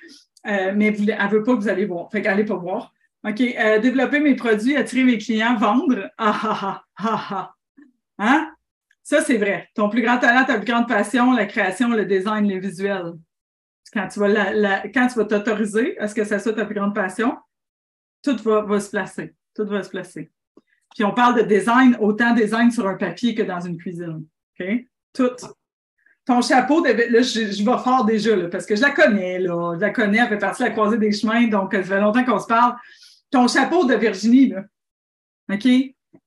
Mais 0.43 0.87
elle 0.87 1.01
ne 1.01 1.29
veut 1.29 1.43
pas 1.43 1.55
que 1.55 1.59
vous 1.59 1.69
allez 1.69 1.85
voir. 1.85 2.09
Fait 2.11 2.21
qu'allez 2.21 2.45
pas 2.45 2.55
voir. 2.55 2.93
OK. 3.23 3.41
Euh, 3.41 3.79
développer 3.79 4.19
mes 4.19 4.35
produits, 4.35 4.75
attirer 4.75 5.03
mes 5.03 5.17
clients, 5.17 5.55
vendre. 5.55 6.09
Ah, 6.17 6.39
ah, 6.43 6.59
ah, 6.61 6.83
ah, 6.97 7.27
ah. 7.29 7.55
Hein? 8.17 8.51
Ça, 9.03 9.21
c'est 9.21 9.37
vrai. 9.37 9.69
Ton 9.75 9.89
plus 9.89 10.01
grand 10.01 10.17
talent, 10.17 10.45
ta 10.45 10.57
plus 10.57 10.65
grande 10.65 10.87
passion, 10.87 11.33
la 11.33 11.45
création, 11.45 11.89
le 11.89 12.05
design, 12.05 12.45
les 12.45 12.59
visuels. 12.59 13.13
Quand 13.93 14.07
tu 14.07 14.19
vas, 14.19 14.27
la, 14.27 14.87
quand 14.87 15.07
tu 15.07 15.15
vas 15.15 15.25
t'autoriser 15.25 15.99
à 15.99 16.07
ce 16.07 16.15
que 16.15 16.23
ça 16.23 16.39
soit 16.39 16.53
ta 16.53 16.65
plus 16.65 16.75
grande 16.75 16.95
passion, 16.95 17.37
tout 18.23 18.37
va, 18.37 18.61
va 18.61 18.79
se 18.79 18.89
placer. 18.89 19.35
Tout 19.55 19.65
va 19.65 19.83
se 19.83 19.89
placer. 19.89 20.31
Puis 20.95 21.03
on 21.03 21.13
parle 21.13 21.35
de 21.35 21.41
design, 21.41 21.97
autant 21.99 22.33
design 22.33 22.71
sur 22.71 22.87
un 22.87 22.95
papier 22.95 23.35
que 23.35 23.41
dans 23.43 23.59
une 23.59 23.77
cuisine. 23.77 24.25
OK? 24.59 24.67
Tout. 25.13 25.35
Ton 26.31 26.41
chapeau, 26.41 26.81
là, 26.81 26.93
je, 26.93 27.51
je 27.51 27.61
vais 27.61 27.77
fort 27.83 28.05
déjà, 28.05 28.33
là, 28.37 28.47
parce 28.47 28.65
que 28.65 28.73
je 28.73 28.81
la 28.81 28.91
connais, 28.91 29.37
là. 29.37 29.73
Je 29.75 29.81
la 29.81 29.89
connais, 29.89 30.19
elle 30.19 30.29
fait 30.29 30.37
partie 30.37 30.63
de 30.63 30.69
la 30.69 30.73
croisée 30.73 30.97
des 30.97 31.11
chemins, 31.11 31.45
donc 31.47 31.73
ça 31.73 31.83
fait 31.83 31.99
longtemps 31.99 32.23
qu'on 32.23 32.39
se 32.39 32.47
parle 32.47 32.75
ton 33.29 33.49
chapeau 33.49 33.83
de 33.83 33.95
Virginie, 33.95 34.47
là. 34.47 34.63
OK? 35.51 35.67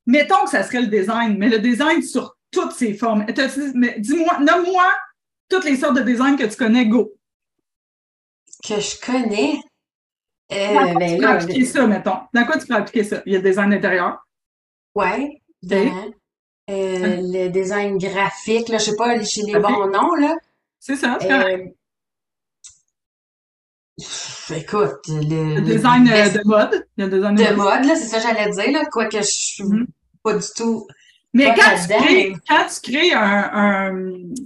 Mettons 0.05 0.45
que 0.45 0.51
ça 0.51 0.63
serait 0.63 0.83
le 0.83 0.89
design, 0.89 1.39
mais 1.39 1.49
le 1.49 1.59
design 1.59 2.03
sur 2.03 2.37
toutes 2.51 2.73
ses 2.73 2.93
formes. 2.93 3.25
Dis-moi, 3.25 4.41
nomme-moi 4.41 4.85
toutes 5.49 5.65
les 5.65 5.77
sortes 5.77 5.97
de 5.97 6.03
design 6.03 6.37
que 6.37 6.45
tu 6.45 6.57
connais, 6.57 6.85
go. 6.85 7.11
Que 8.63 8.79
je 8.81 9.01
connais? 9.01 9.59
Euh, 10.53 10.75
Dans 10.75 10.93
quoi 10.93 10.95
ben 11.01 11.15
tu 11.15 11.19
peux 11.19 11.29
appliquer 11.29 11.65
ça, 11.65 11.87
mettons? 11.87 12.19
Dans 12.35 12.45
quoi 12.45 12.59
tu 12.59 12.67
peux 12.67 12.75
appliquer 12.75 13.05
ça? 13.05 13.23
Il 13.25 13.33
y 13.33 13.37
a 13.37 13.39
le 13.39 13.49
design 13.49 13.73
intérieur. 13.73 14.19
Oui. 14.95 15.41
Euh, 16.71 17.21
le 17.23 17.49
design 17.49 17.99
graphique, 17.99 18.69
là, 18.69 18.79
je 18.79 18.85
sais 18.85 18.97
pas, 18.97 19.23
chez 19.25 19.43
les 19.43 19.59
bons 19.59 19.87
noms, 19.87 20.15
là. 20.15 20.37
C'est 20.81 20.97
ça, 20.97 21.19
c'est 21.21 21.33
euh, 21.33 21.67
Écoute, 24.55 24.99
le, 25.09 25.61
design 25.61 26.09
euh, 26.09 26.29
de 26.29 26.41
mode. 26.45 26.87
A 26.99 27.07
design 27.07 27.35
de, 27.37 27.55
mode, 27.55 27.85
là, 27.85 27.95
c'est 27.95 28.07
ça 28.07 28.19
que 28.19 28.23
j'allais 28.25 28.51
dire, 28.51 28.73
là, 28.73 28.85
quoique 28.91 29.19
je 29.19 29.23
suis 29.23 29.65
mm-hmm. 29.65 29.87
pas 30.23 30.35
du 30.35 30.47
tout. 30.55 30.87
Mais 31.33 31.53
quand 31.57 31.75
tu, 31.81 31.89
crées, 31.89 32.37
quand 32.49 32.67
tu, 32.69 32.93
crées, 32.93 33.13
un. 33.13 33.51
un 33.53 33.97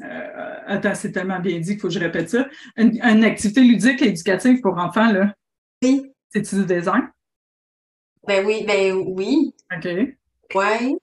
euh, 0.03 0.59
attends, 0.67 0.95
c'est 0.95 1.13
tellement 1.13 1.39
bien 1.39 1.59
dit 1.59 1.73
qu'il 1.73 1.81
faut 1.81 1.89
que 1.89 1.95
je 1.95 1.99
répète 1.99 2.31
ça. 2.31 2.47
Une, 2.77 3.25
activité 3.25 3.61
ludique 3.63 4.01
et 4.01 4.09
éducative 4.09 4.61
pour 4.61 4.79
enfants, 4.79 5.13
là. 5.13 5.35
Oui. 5.83 6.11
C'est-tu 6.31 6.57
du 6.57 6.65
design? 6.65 7.09
Ben 8.27 8.45
oui, 8.47 8.65
ben 8.67 8.95
oui. 8.95 9.55
OK. 9.75 9.89
Ouais. 10.55 10.97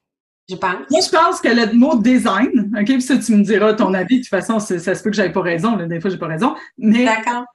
Je 0.47 0.55
pense. 0.55 0.89
Moi, 0.91 0.99
je 1.01 1.09
pense 1.09 1.41
que 1.41 1.47
le 1.47 1.73
mot 1.73 1.97
design, 1.97 2.71
OK, 2.79 2.85
puis 2.85 3.01
ça, 3.01 3.17
tu 3.17 3.31
me 3.35 3.43
diras 3.43 3.73
ton 3.73 3.93
avis. 3.95 4.17
De 4.17 4.21
toute 4.21 4.29
façon, 4.29 4.59
ça 4.59 4.77
se 4.79 5.03
peut 5.03 5.09
que 5.09 5.15
j'avais 5.15 5.31
pas 5.31 5.41
raison. 5.41 5.75
Là, 5.75 5.87
des 5.87 5.99
fois, 5.99 6.09
j'ai 6.11 6.17
pas 6.19 6.27
raison. 6.27 6.55
Mais 6.77 7.03
D'accord. 7.05 7.45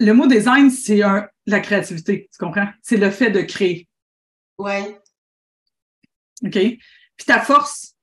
le 0.00 0.12
mot 0.12 0.26
design, 0.26 0.68
c'est 0.70 1.02
un, 1.02 1.28
la 1.46 1.60
créativité. 1.60 2.28
Tu 2.32 2.38
comprends? 2.44 2.66
C'est 2.82 2.96
le 2.96 3.10
fait 3.10 3.30
de 3.30 3.40
créer. 3.42 3.86
Ouais. 4.58 5.00
OK? 6.44 6.50
Puis 6.52 7.24
ta 7.26 7.40
force, 7.40 7.94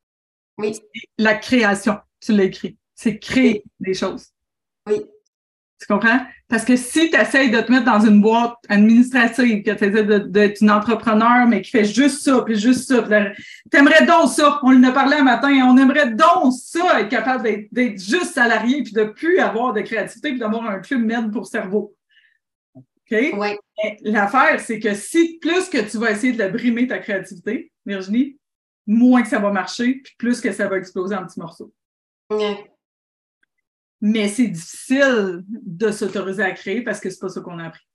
Oui. 0.57 0.73
c'est 0.75 1.01
la 1.17 1.35
création. 1.35 1.97
Tu 2.21 2.31
l'as 2.31 2.45
écrit. 2.45 2.77
C'est 2.95 3.19
créer 3.19 3.63
des 3.81 3.93
choses. 3.93 4.27
Oui. 4.87 5.01
Tu 5.85 5.93
comprends? 5.93 6.19
Parce 6.47 6.63
que 6.63 6.75
si 6.77 7.09
tu 7.09 7.19
essayes 7.19 7.51
de 7.51 7.59
te 7.59 7.69
mettre 7.71 7.85
dans 7.85 7.99
une 7.99 8.21
boîte 8.21 8.55
administrative, 8.69 9.63
que 9.63 9.71
tu 9.71 9.83
essaies 9.85 10.19
d'être 10.29 10.61
une 10.61 10.71
entrepreneur, 10.71 11.45
mais 11.45 11.61
qui 11.61 11.71
fait 11.71 11.83
juste 11.83 12.21
ça, 12.21 12.41
puis 12.41 12.55
juste 12.55 12.87
ça, 12.87 13.01
puis 13.01 13.43
t'aimerais 13.69 14.05
donc 14.05 14.29
ça. 14.29 14.59
On 14.63 14.73
en 14.73 14.83
a 14.83 14.91
parlé 14.91 15.17
un 15.17 15.23
matin, 15.23 15.49
on 15.65 15.77
aimerait 15.77 16.11
donc 16.11 16.53
ça, 16.53 17.01
être 17.01 17.09
capable 17.09 17.67
d'être- 17.71 17.99
juste 17.99 18.33
salarié, 18.33 18.83
puis 18.83 18.93
de 18.93 19.03
plus 19.03 19.39
avoir 19.39 19.73
de 19.73 19.81
créativité, 19.81 20.29
puis 20.29 20.39
d'avoir 20.39 20.65
un 20.69 20.79
club 20.79 21.01
med 21.01 21.31
pour 21.31 21.47
cerveau. 21.47 21.95
OK? 22.75 23.11
Ouais. 23.11 23.57
L'affaire, 24.03 24.59
c'est 24.61 24.79
que 24.79 24.93
si 24.93 25.39
plus 25.39 25.67
que 25.69 25.89
tu 25.89 25.97
vas 25.97 26.11
essayer 26.11 26.31
de 26.31 26.39
la 26.39 26.49
brimer 26.49 26.87
ta 26.87 26.99
créativité, 26.99 27.71
Virginie, 27.85 28.37
moins 28.87 29.21
que 29.21 29.27
ça 29.27 29.39
va 29.39 29.51
marcher, 29.51 30.01
puis 30.03 30.13
plus 30.17 30.39
que 30.39 30.51
ça 30.51 30.67
va 30.67 30.77
exploser 30.77 31.15
en 31.15 31.25
petits 31.25 31.39
morceaux. 31.39 31.73
Ouais. 32.29 32.69
Mais 34.05 34.27
c'est 34.27 34.49
difficile 34.49 35.45
de 35.47 35.89
s'autoriser 35.89 36.43
à 36.43 36.51
créer 36.51 36.81
parce 36.81 36.99
que 36.99 37.09
c'est 37.09 37.19
pas 37.19 37.29
ça 37.29 37.39
qu'on 37.39 37.57
a 37.57 37.67
appris. 37.67 37.87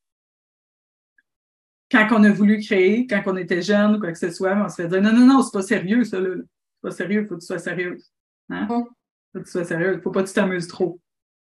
Quand 1.90 2.08
on 2.12 2.24
a 2.24 2.30
voulu 2.30 2.60
créer, 2.60 3.06
quand 3.06 3.22
on 3.26 3.36
était 3.36 3.60
jeune 3.60 3.96
ou 3.96 4.00
quoi 4.00 4.10
que 4.12 4.18
ce 4.18 4.30
soit, 4.30 4.56
on 4.56 4.70
se 4.70 4.76
fait 4.76 4.88
dire 4.88 5.02
non, 5.02 5.12
non, 5.12 5.26
non, 5.26 5.42
c'est 5.42 5.52
pas 5.52 5.60
sérieux, 5.60 6.04
ça, 6.04 6.18
là. 6.18 6.30
C'est 6.36 6.80
pas 6.80 6.90
sérieux, 6.92 7.26
faut 7.28 7.34
que 7.34 7.40
tu 7.40 7.46
sois 7.46 7.58
sérieuse. 7.58 8.10
Hein? 8.48 8.64
Mm. 8.64 8.68
Faut 8.68 9.38
que 9.40 9.44
tu 9.44 9.50
sois 9.50 9.64
sérieuse. 9.64 10.00
Faut 10.02 10.10
pas 10.10 10.22
que 10.22 10.28
tu 10.28 10.34
t'amuses 10.34 10.66
trop. 10.66 10.98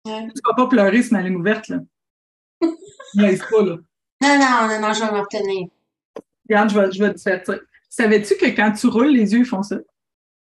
Ouais. 0.06 0.26
Tu 0.34 0.40
vas 0.42 0.54
pas 0.54 0.68
pleurer 0.68 1.02
sur 1.02 1.12
ma 1.12 1.22
ligne 1.22 1.36
ouverte, 1.36 1.68
là. 1.68 1.80
Laisse 3.14 3.42
pas, 3.50 3.62
là. 3.62 3.76
Non, 4.22 4.38
non, 4.38 4.68
non, 4.68 4.80
non, 4.80 4.94
je 4.94 5.00
vais 5.04 5.12
me 5.12 5.20
retenir. 5.20 5.68
Regarde, 6.48 6.70
je 6.70 6.80
vais, 6.80 6.92
je 6.92 7.04
vais 7.04 7.12
te 7.12 7.20
faire 7.20 7.44
ça. 7.44 7.56
Savais-tu 7.90 8.36
que 8.36 8.46
quand 8.56 8.72
tu 8.72 8.86
roules, 8.86 9.12
les 9.12 9.34
yeux 9.34 9.44
font 9.44 9.62
ça? 9.62 9.76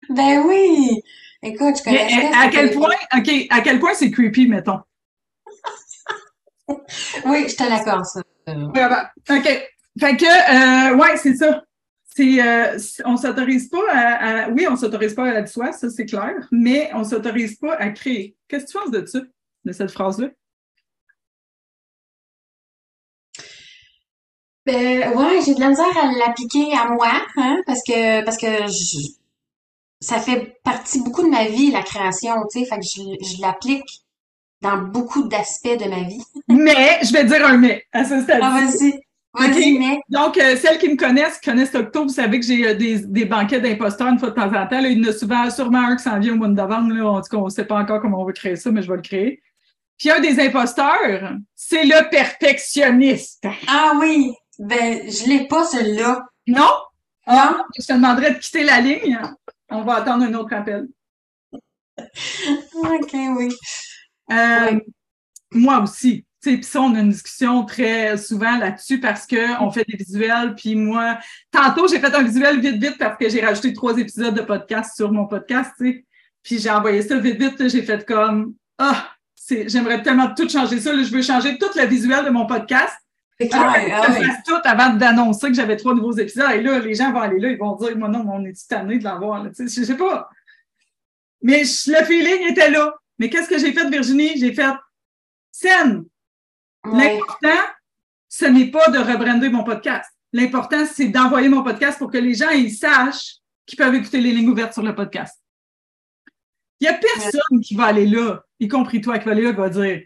Ben 0.09 0.41
oui! 0.45 1.01
Écoute, 1.45 1.77
je 1.77 1.89
Mais, 1.91 1.97
connaissais 2.07 2.31
à 2.35 2.49
quel 2.49 2.71
point, 2.71 2.89
OK, 3.17 3.29
à 3.49 3.61
quel 3.61 3.79
point 3.79 3.93
c'est 3.93 4.11
creepy, 4.11 4.47
mettons? 4.47 4.79
Oui, 7.25 7.47
je 7.49 7.55
te 7.55 7.63
l'accorde, 7.69 8.05
ça. 8.05 8.21
Vraiment. 8.47 9.03
OK. 9.29 9.69
Fait 9.99 10.17
que, 10.17 10.91
euh, 10.93 10.95
ouais, 10.97 11.17
c'est 11.17 11.35
ça. 11.35 11.63
C'est, 12.15 12.41
euh, 12.41 12.77
on 13.05 13.17
s'autorise 13.17 13.69
pas 13.69 13.83
à, 13.91 14.45
à- 14.45 14.49
oui, 14.49 14.65
on 14.69 14.75
s'autorise 14.75 15.13
pas 15.13 15.25
à 15.29 15.33
être 15.39 15.49
soi, 15.49 15.73
ça 15.73 15.89
c'est 15.89 16.05
clair, 16.05 16.33
mais 16.51 16.89
on 16.93 17.03
s'autorise 17.03 17.57
pas 17.57 17.75
à 17.75 17.89
créer. 17.89 18.37
Qu'est-ce 18.47 18.65
que 18.65 18.71
tu 18.71 18.77
penses 18.77 18.91
de 18.91 19.05
ça, 19.05 19.19
de 19.65 19.71
cette 19.73 19.91
phrase-là? 19.91 20.29
Ben, 24.65 25.13
ouais, 25.15 25.41
j'ai 25.45 25.53
de 25.53 25.59
la 25.59 25.69
misère 25.69 25.97
à 26.01 26.11
l'appliquer 26.11 26.73
à 26.75 26.89
moi, 26.89 27.11
hein, 27.37 27.61
parce 27.67 27.81
que, 27.83 28.23
parce 28.25 28.37
que 28.37 28.47
je, 28.67 28.97
ça 29.99 30.19
fait 30.19 30.57
partie 30.63 31.01
beaucoup 31.01 31.23
de 31.23 31.29
ma 31.29 31.45
vie, 31.45 31.71
la 31.71 31.83
création, 31.83 32.35
tu 32.51 32.59
sais, 32.59 32.65
fait 32.65 32.79
que 32.79 32.85
je, 32.85 33.25
je 33.25 33.41
l'applique 33.41 34.01
dans 34.61 34.77
beaucoup 34.77 35.27
d'aspects 35.27 35.77
de 35.77 35.89
ma 35.89 36.03
vie. 36.03 36.23
Mais, 36.47 36.99
je 37.03 37.11
vais 37.13 37.23
dire 37.25 37.45
un 37.45 37.57
mais 37.57 37.83
à 37.91 38.03
ce 38.03 38.21
stade. 38.21 38.39
Ah, 38.41 38.59
vas-y. 38.61 38.99
Donc, 40.09 40.37
euh, 40.37 40.55
celles 40.55 40.77
qui 40.77 40.87
me 40.89 40.95
connaissent, 40.95 41.39
qui 41.39 41.49
connaissent 41.49 41.75
Octobre, 41.75 42.07
vous 42.07 42.13
savez 42.13 42.39
que 42.39 42.45
j'ai 42.45 42.67
euh, 42.69 42.73
des, 42.73 42.99
des 42.99 43.25
banquets 43.25 43.59
d'imposteurs 43.59 44.07
une 44.07 44.17
fois 44.17 44.29
de 44.29 44.35
temps 44.35 44.47
en 44.47 44.67
temps. 44.67 44.79
Là, 44.79 44.87
il 44.87 45.03
y 45.03 45.05
en 45.05 45.09
a 45.09 45.13
souvent, 45.13 45.49
sûrement 45.49 45.79
un 45.89 45.97
qui 45.97 46.03
s'en 46.03 46.19
vient 46.19 46.33
au 46.33 46.37
mois 46.37 46.47
de 46.47 46.53
novembre. 46.53 46.93
Là. 46.93 47.05
En 47.05 47.21
tout 47.21 47.27
cas, 47.29 47.37
on 47.37 47.45
ne 47.45 47.49
sait 47.49 47.65
pas 47.65 47.75
encore 47.75 47.99
comment 48.01 48.21
on 48.21 48.25
va 48.25 48.31
créer 48.31 48.55
ça, 48.55 48.71
mais 48.71 48.81
je 48.81 48.89
vais 48.89 48.95
le 48.95 49.01
créer. 49.01 49.41
Puis 49.97 50.09
un 50.09 50.19
des 50.19 50.39
imposteurs, 50.39 51.33
c'est 51.53 51.83
le 51.83 52.09
perfectionniste. 52.09 53.45
Ah 53.67 53.93
oui. 53.99 54.33
Ben, 54.57 55.01
je 55.09 55.27
l'ai 55.27 55.47
pas, 55.47 55.65
celui-là. 55.65 56.25
Non? 56.47 56.71
Ah, 57.25 57.55
Non? 57.57 57.63
je 57.77 57.85
te 57.85 57.93
demanderais 57.93 58.31
de 58.35 58.39
quitter 58.39 58.63
la 58.63 58.79
ligne. 58.79 59.19
On 59.75 59.83
va 59.83 59.95
attendre 59.95 60.23
un 60.25 60.33
autre 60.33 60.53
appel. 60.53 60.87
Ok, 62.73 63.13
oui. 63.13 63.49
Euh, 64.31 64.71
Oui. 64.71 64.81
Moi 65.51 65.81
aussi. 65.81 66.25
Puis 66.41 66.63
ça, 66.63 66.81
on 66.81 66.93
a 66.93 66.99
une 66.99 67.09
discussion 67.09 67.63
très 67.65 68.17
souvent 68.17 68.57
là-dessus 68.57 68.99
parce 68.99 69.25
qu'on 69.25 69.71
fait 69.71 69.85
des 69.87 69.97
visuels. 69.97 70.53
Puis 70.55 70.75
moi, 70.75 71.17
tantôt, 71.49 71.87
j'ai 71.87 71.99
fait 71.99 72.13
un 72.13 72.21
visuel 72.21 72.59
vite, 72.59 72.75
vite 72.81 72.97
parce 72.99 73.17
que 73.17 73.29
j'ai 73.29 73.43
rajouté 73.43 73.73
trois 73.73 73.97
épisodes 73.97 74.35
de 74.35 74.41
podcast 74.41 74.95
sur 74.95 75.11
mon 75.11 75.25
podcast. 75.25 75.71
Puis 75.77 76.59
j'ai 76.59 76.69
envoyé 76.69 77.01
ça 77.01 77.17
vite, 77.17 77.39
vite. 77.39 77.67
J'ai 77.67 77.81
fait 77.81 78.05
comme 78.05 78.53
Ah, 78.77 79.09
j'aimerais 79.49 80.03
tellement 80.03 80.33
tout 80.35 80.47
changer 80.47 80.79
ça. 80.79 80.93
là, 80.93 81.01
je 81.01 81.11
veux 81.11 81.21
changer 81.23 81.57
tout 81.57 81.69
le 81.75 81.85
visuel 81.85 82.25
de 82.25 82.29
mon 82.29 82.45
podcast. 82.45 82.95
Ah 83.51 83.73
je 84.07 84.19
oui. 84.19 84.25
fasse 84.27 84.43
tout 84.45 84.55
avant 84.63 84.93
d'annoncer 84.93 85.47
que 85.49 85.53
j'avais 85.55 85.75
trois 85.75 85.93
nouveaux 85.93 86.13
épisodes. 86.13 86.51
Et 86.51 86.61
là, 86.61 86.79
les 86.79 86.95
gens 86.95 87.11
vont 87.11 87.19
aller 87.19 87.39
là, 87.39 87.49
ils 87.49 87.57
vont 87.57 87.75
dire, 87.75 87.97
moi 87.97 88.07
non, 88.07 88.25
on 88.29 88.45
est 88.45 88.67
tanné 88.67 88.97
de 88.97 89.03
l'avoir. 89.03 89.43
là? 89.43 89.49
Tu 89.49 89.67
sais, 89.67 89.81
Je 89.81 89.85
sais 89.87 89.97
pas. 89.97 90.29
Mais 91.41 91.59
le 91.61 92.05
feeling 92.05 92.49
était 92.51 92.71
là. 92.71 92.95
Mais 93.19 93.29
qu'est-ce 93.29 93.49
que 93.49 93.57
j'ai 93.57 93.73
fait, 93.73 93.89
Virginie? 93.89 94.37
J'ai 94.37 94.53
fait 94.53 94.73
scène. 95.51 96.05
L'important, 96.85 97.61
ce 98.29 98.45
n'est 98.45 98.71
pas 98.71 98.89
de 98.89 98.99
rebrander 98.99 99.49
mon 99.49 99.63
podcast. 99.63 100.09
L'important, 100.33 100.85
c'est 100.85 101.07
d'envoyer 101.07 101.49
mon 101.49 101.63
podcast 101.63 101.97
pour 101.97 102.11
que 102.11 102.17
les 102.17 102.33
gens 102.33 102.49
ils 102.49 102.71
sachent 102.71 103.37
qu'ils 103.65 103.77
peuvent 103.77 103.95
écouter 103.95 104.21
les 104.21 104.31
lignes 104.31 104.49
ouvertes 104.49 104.73
sur 104.73 104.83
le 104.83 104.93
podcast. 104.93 105.41
Il 106.79 106.87
n'y 106.87 106.93
a 106.93 106.97
personne 106.97 107.61
qui 107.63 107.75
va 107.75 107.85
aller 107.85 108.05
là, 108.05 108.43
y 108.59 108.67
compris 108.67 109.01
toi, 109.01 109.17
qui 109.17 109.25
va 109.25 109.31
aller 109.31 109.43
là, 109.43 109.51
qui 109.51 109.57
va 109.57 109.69
dire 109.69 110.01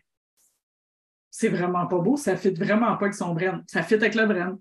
c'est 1.31 1.49
vraiment 1.49 1.87
pas 1.87 1.99
beau, 1.99 2.17
ça 2.17 2.35
fit 2.35 2.51
vraiment 2.51 2.97
pas 2.97 3.05
avec 3.05 3.13
son 3.13 3.33
brand. 3.33 3.63
Ça 3.67 3.83
fit 3.83 3.95
avec 3.95 4.15
le 4.15 4.25
brand. 4.25 4.59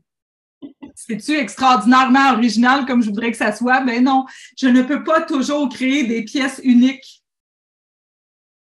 C'est-tu 0.95 1.37
extraordinairement 1.37 2.33
original 2.33 2.85
comme 2.85 3.03
je 3.03 3.09
voudrais 3.09 3.31
que 3.31 3.37
ça 3.37 3.53
soit? 3.53 3.81
Ben 3.83 4.03
non, 4.03 4.27
je 4.59 4.69
ne 4.69 4.83
peux 4.83 5.05
pas 5.05 5.23
toujours 5.23 5.69
créer 5.69 6.05
des 6.05 6.25
pièces 6.25 6.61
uniques. 6.65 7.23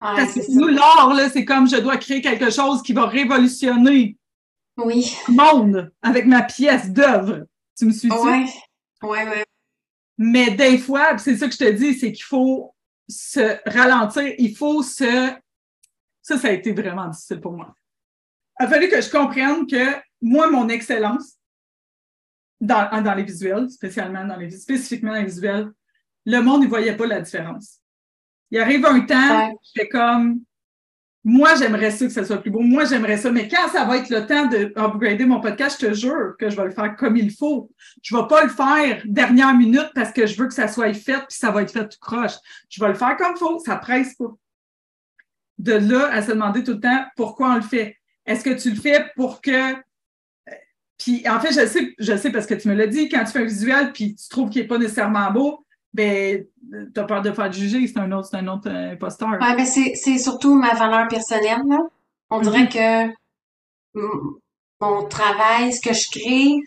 Ouais, 0.02 0.16
Parce 0.16 0.34
que 0.34 0.52
nous, 0.52 0.66
l'art, 0.68 1.14
là, 1.14 1.30
c'est 1.30 1.44
comme 1.44 1.68
je 1.68 1.76
dois 1.76 1.96
créer 1.96 2.20
quelque 2.20 2.50
chose 2.50 2.82
qui 2.82 2.92
va 2.92 3.06
révolutionner 3.06 4.18
Oui. 4.76 5.16
le 5.28 5.34
monde 5.34 5.92
avec 6.02 6.26
ma 6.26 6.42
pièce 6.42 6.90
d'œuvre. 6.90 7.46
Tu 7.78 7.86
me 7.86 7.92
suis-tu? 7.92 8.14
Ouais. 8.14 8.44
Ouais, 9.02 9.28
ouais. 9.28 9.44
Mais 10.18 10.50
des 10.50 10.78
fois, 10.78 11.16
c'est 11.18 11.36
ça 11.36 11.46
que 11.46 11.52
je 11.54 11.58
te 11.58 11.70
dis, 11.70 11.94
c'est 11.94 12.12
qu'il 12.12 12.24
faut 12.24 12.74
se 13.08 13.58
ralentir, 13.68 14.34
il 14.38 14.56
faut 14.56 14.82
se... 14.82 15.32
Ça, 16.22 16.38
ça 16.38 16.48
a 16.48 16.52
été 16.52 16.72
vraiment 16.72 17.08
difficile 17.08 17.40
pour 17.40 17.52
moi. 17.52 17.74
Il 18.60 18.66
a 18.66 18.68
fallu 18.68 18.88
que 18.88 19.00
je 19.00 19.10
comprenne 19.10 19.66
que 19.66 19.96
moi, 20.22 20.50
mon 20.50 20.68
excellence, 20.68 21.34
dans, 22.60 23.02
dans 23.02 23.14
les 23.14 23.24
visuels, 23.24 23.68
spécialement 23.70 24.24
dans 24.24 24.36
les 24.36 24.50
spécifiquement 24.50 25.12
dans 25.12 25.18
les 25.18 25.24
visuels, 25.26 25.70
le 26.24 26.40
monde 26.40 26.62
ne 26.62 26.68
voyait 26.68 26.96
pas 26.96 27.06
la 27.06 27.20
différence. 27.20 27.80
Il 28.50 28.58
arrive 28.60 28.86
un 28.86 29.00
temps, 29.00 29.48
Ouais. 29.48 29.54
je 29.62 29.80
fais 29.82 29.88
comme 29.88 30.40
moi, 31.26 31.54
j'aimerais 31.54 31.90
ça 31.90 32.04
que 32.04 32.12
ça 32.12 32.22
soit 32.22 32.36
plus 32.36 32.50
beau. 32.50 32.60
Moi, 32.60 32.84
j'aimerais 32.84 33.16
ça. 33.16 33.32
Mais 33.32 33.48
quand 33.48 33.66
ça 33.68 33.86
va 33.86 33.96
être 33.96 34.10
le 34.10 34.26
temps 34.26 34.44
de 34.44 34.74
upgrader 34.76 35.24
mon 35.24 35.40
podcast, 35.40 35.80
je 35.80 35.86
te 35.86 35.94
jure 35.94 36.34
que 36.38 36.50
je 36.50 36.56
vais 36.56 36.64
le 36.66 36.70
faire 36.70 36.94
comme 36.96 37.16
il 37.16 37.32
faut. 37.32 37.70
Je 38.02 38.14
vais 38.14 38.26
pas 38.28 38.42
le 38.44 38.50
faire 38.50 39.00
dernière 39.06 39.54
minute 39.54 39.90
parce 39.94 40.12
que 40.12 40.26
je 40.26 40.36
veux 40.36 40.46
que 40.48 40.52
ça 40.52 40.68
soit 40.68 40.92
fait 40.92 41.16
puis 41.16 41.24
ça 41.30 41.50
va 41.50 41.62
être 41.62 41.70
fait 41.72 41.88
tout 41.88 41.96
croche. 41.98 42.34
Je 42.68 42.78
vais 42.78 42.88
le 42.88 42.94
faire 42.94 43.16
comme 43.16 43.32
il 43.34 43.38
faut. 43.38 43.58
Ça 43.60 43.76
presse 43.76 44.14
pas. 44.16 44.34
De 45.56 45.72
là 45.72 46.12
à 46.12 46.20
se 46.20 46.30
demander 46.30 46.62
tout 46.62 46.72
le 46.72 46.80
temps 46.80 47.04
pourquoi 47.16 47.52
on 47.52 47.56
le 47.56 47.62
fait. 47.62 47.96
Est-ce 48.26 48.44
que 48.44 48.50
tu 48.50 48.70
le 48.70 48.76
fais 48.80 49.06
pour 49.16 49.40
que 49.40 49.74
puis 50.96 51.28
en 51.28 51.40
fait, 51.40 51.52
je 51.52 51.66
sais, 51.66 51.94
je 51.98 52.16
sais 52.16 52.30
parce 52.30 52.46
que 52.46 52.54
tu 52.54 52.68
me 52.68 52.74
l'as 52.74 52.86
dit, 52.86 53.08
quand 53.08 53.24
tu 53.24 53.32
fais 53.32 53.40
un 53.40 53.44
visuel 53.44 53.92
puis 53.92 54.14
tu 54.14 54.28
trouves 54.28 54.48
qu'il 54.48 54.62
n'est 54.62 54.68
pas 54.68 54.78
nécessairement 54.78 55.30
beau, 55.32 55.64
ben 55.92 56.44
tu 56.94 57.00
as 57.00 57.04
peur 57.04 57.20
de 57.20 57.32
faire 57.32 57.52
juger, 57.52 57.86
c'est 57.86 57.98
un 57.98 58.10
autre, 58.12 58.28
c'est 58.30 58.36
un 58.36 58.46
autre 58.48 58.70
euh, 58.70 58.92
imposteur. 58.92 59.30
Ouais, 59.30 59.56
ben 59.56 59.66
c'est, 59.66 60.18
surtout 60.18 60.54
ma 60.54 60.74
valeur 60.74 61.08
personnelle, 61.08 61.62
là. 61.68 61.78
On 62.30 62.40
dirait 62.40 62.68
que 62.68 63.12
mon 64.80 65.04
travail, 65.08 65.72
ce 65.72 65.80
que 65.80 65.92
je 65.94 66.10
crée, 66.10 66.60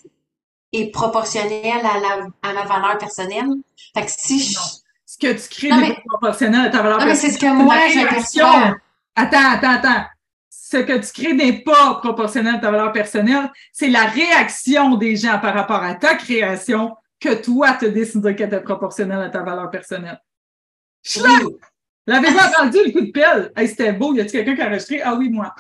est 0.73 0.91
proportionnel 0.91 1.79
à 1.85 1.99
la, 1.99 2.27
à 2.41 2.53
ma 2.53 2.65
valeur 2.65 2.97
personnelle. 2.97 3.47
Fait 3.93 4.05
que 4.05 4.11
si 4.11 4.39
je... 4.39 4.57
Ce 5.05 5.17
que 5.17 5.33
tu 5.33 5.49
crées 5.49 5.69
n'est 5.69 5.89
mais- 5.89 5.95
pas 5.95 6.01
proportionnel 6.09 6.67
à 6.67 6.69
ta 6.69 6.81
valeur 6.81 6.99
Non, 6.99 7.05
mais 7.05 7.15
c'est 7.15 7.31
ce 7.31 7.37
que 7.37 7.41
personnelle. 7.41 7.65
moi, 7.65 7.75
La 7.75 7.87
je 7.89 8.07
perçois. 8.07 8.75
Attends, 9.15 9.51
attends, 9.51 9.69
attends. 9.71 10.05
Ce 10.69 10.75
que 10.75 10.97
tu 10.97 11.13
crées 11.13 11.33
n'est 11.33 11.61
pas 11.61 11.95
proportionnel 12.01 12.55
à 12.55 12.59
ta 12.59 12.69
valeur 12.69 12.91
personnelle. 12.91 13.49
C'est 13.71 13.87
la 13.87 14.05
réaction 14.05 14.97
des 14.97 15.15
gens 15.15 15.39
par 15.39 15.53
rapport 15.53 15.81
à 15.81 15.95
ta 15.95 16.15
création 16.15 16.93
que 17.21 17.41
toi, 17.41 17.77
tu 17.79 17.89
décides 17.89 18.35
qu'elle 18.35 18.53
est 18.53 18.59
proportionnelle 18.59 19.21
à 19.21 19.29
ta 19.29 19.43
valeur 19.43 19.71
personnelle. 19.71 20.21
Oui. 21.15 21.55
L'avez-vous 22.05 22.37
entendu, 22.37 22.79
le 22.85 22.91
coup 22.91 22.99
de 22.99 23.11
pelle? 23.11 23.53
Hey, 23.55 23.69
c'était 23.69 23.93
beau. 23.93 24.13
Y 24.13 24.19
a-t-il 24.19 24.43
quelqu'un 24.43 24.55
qui 24.55 24.61
a 24.61 24.67
enregistré? 24.67 25.01
Ah 25.01 25.15
oui, 25.15 25.29
moi. 25.29 25.55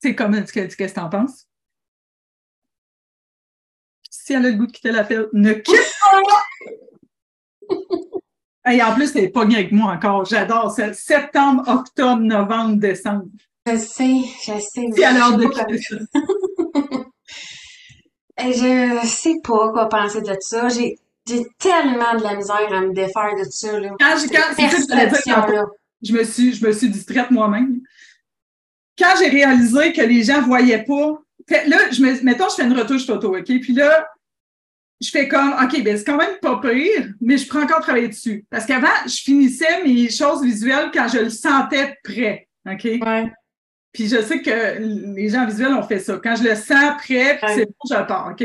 C'est 0.00 0.08
sais 0.08 0.14
comment, 0.16 0.42
qu'est-ce 0.42 0.76
que 0.76 0.92
t'en 0.92 1.08
penses? 1.08 1.46
Si 4.10 4.32
elle 4.32 4.46
a 4.46 4.50
le 4.50 4.56
goût 4.56 4.66
de 4.66 4.72
quitter 4.72 4.90
l'appel, 4.90 5.28
ne 5.32 5.52
quitte 5.52 5.94
pas! 6.02 7.76
Et 8.68 8.82
en 8.82 8.94
plus, 8.94 9.14
elle 9.16 9.24
est 9.24 9.28
pognée 9.28 9.56
avec 9.56 9.72
moi 9.72 9.92
encore. 9.92 10.24
J'adore 10.26 10.70
ça. 10.70 10.92
Septembre, 10.92 11.62
octobre, 11.66 12.20
novembre, 12.20 12.76
décembre. 12.76 13.24
Je 13.66 13.76
sais, 13.76 14.16
je 14.44 14.52
sais. 14.60 14.86
C'est 14.94 15.04
à 15.04 15.12
l'heure 15.12 15.36
de 15.36 15.44
je 15.44 15.48
sais 15.48 15.54
pas 15.54 15.64
quitter 15.64 15.82
ça. 15.82 15.96
Et 18.42 18.52
je 18.52 19.06
sais 19.06 19.36
pas 19.42 19.70
quoi 19.70 19.88
penser 19.88 20.22
de 20.22 20.34
ça. 20.40 20.68
J'ai, 20.68 20.98
j'ai 21.28 21.46
tellement 21.58 22.14
de 22.16 22.22
la 22.22 22.36
misère 22.36 22.72
à 22.72 22.80
me 22.80 22.92
défaire 22.92 23.34
de 23.38 23.44
ça, 23.50 23.78
là. 23.78 23.90
Quand 23.98 24.14
j'ai, 24.20 24.28
quand, 24.28 24.54
c'est 24.56 24.68
ça 24.80 25.42
que 25.42 25.52
je 26.02 26.12
me 26.14 26.24
suis, 26.24 26.54
je 26.54 26.66
me 26.66 26.72
suis 26.72 26.88
distraite 26.88 27.30
moi-même. 27.30 27.80
Quand 28.98 29.14
j'ai 29.18 29.28
réalisé 29.28 29.92
que 29.92 30.00
les 30.02 30.22
gens 30.22 30.40
voyaient 30.42 30.84
pas, 30.84 31.20
fait- 31.48 31.66
là, 31.66 31.76
je 31.90 32.02
me, 32.02 32.22
mettons, 32.22 32.48
je 32.48 32.54
fais 32.54 32.64
une 32.64 32.78
retouche 32.78 33.06
photo, 33.06 33.36
OK? 33.36 33.44
Puis 33.44 33.72
là, 33.74 34.06
je 35.00 35.10
fais 35.10 35.28
comme, 35.28 35.54
OK, 35.62 35.82
ben 35.82 35.96
c'est 35.96 36.04
quand 36.04 36.16
même 36.18 36.36
pas 36.42 36.60
pire, 36.60 37.08
mais 37.20 37.38
je 37.38 37.48
prends 37.48 37.62
encore 37.62 37.80
travailler 37.80 38.08
dessus. 38.08 38.44
Parce 38.50 38.66
qu'avant, 38.66 38.88
je 39.06 39.16
finissais 39.22 39.82
mes 39.84 40.10
choses 40.10 40.42
visuelles 40.42 40.90
quand 40.92 41.08
je 41.08 41.18
le 41.18 41.30
sentais 41.30 41.96
prêt, 42.04 42.48
OK? 42.70 42.84
Ouais. 42.84 43.32
Puis 43.92 44.08
je 44.08 44.20
sais 44.22 44.40
que 44.42 44.78
les 45.16 45.28
gens 45.30 45.46
visuels 45.46 45.72
ont 45.74 45.82
fait 45.82 45.98
ça. 45.98 46.20
Quand 46.22 46.36
je 46.36 46.44
le 46.44 46.54
sens 46.54 46.96
prêt, 46.98 47.38
puis 47.38 47.46
Ouais. 47.48 47.54
c'est 47.54 47.64
bon, 47.66 47.98
je 47.98 48.06
pars, 48.06 48.28
OK? 48.32 48.44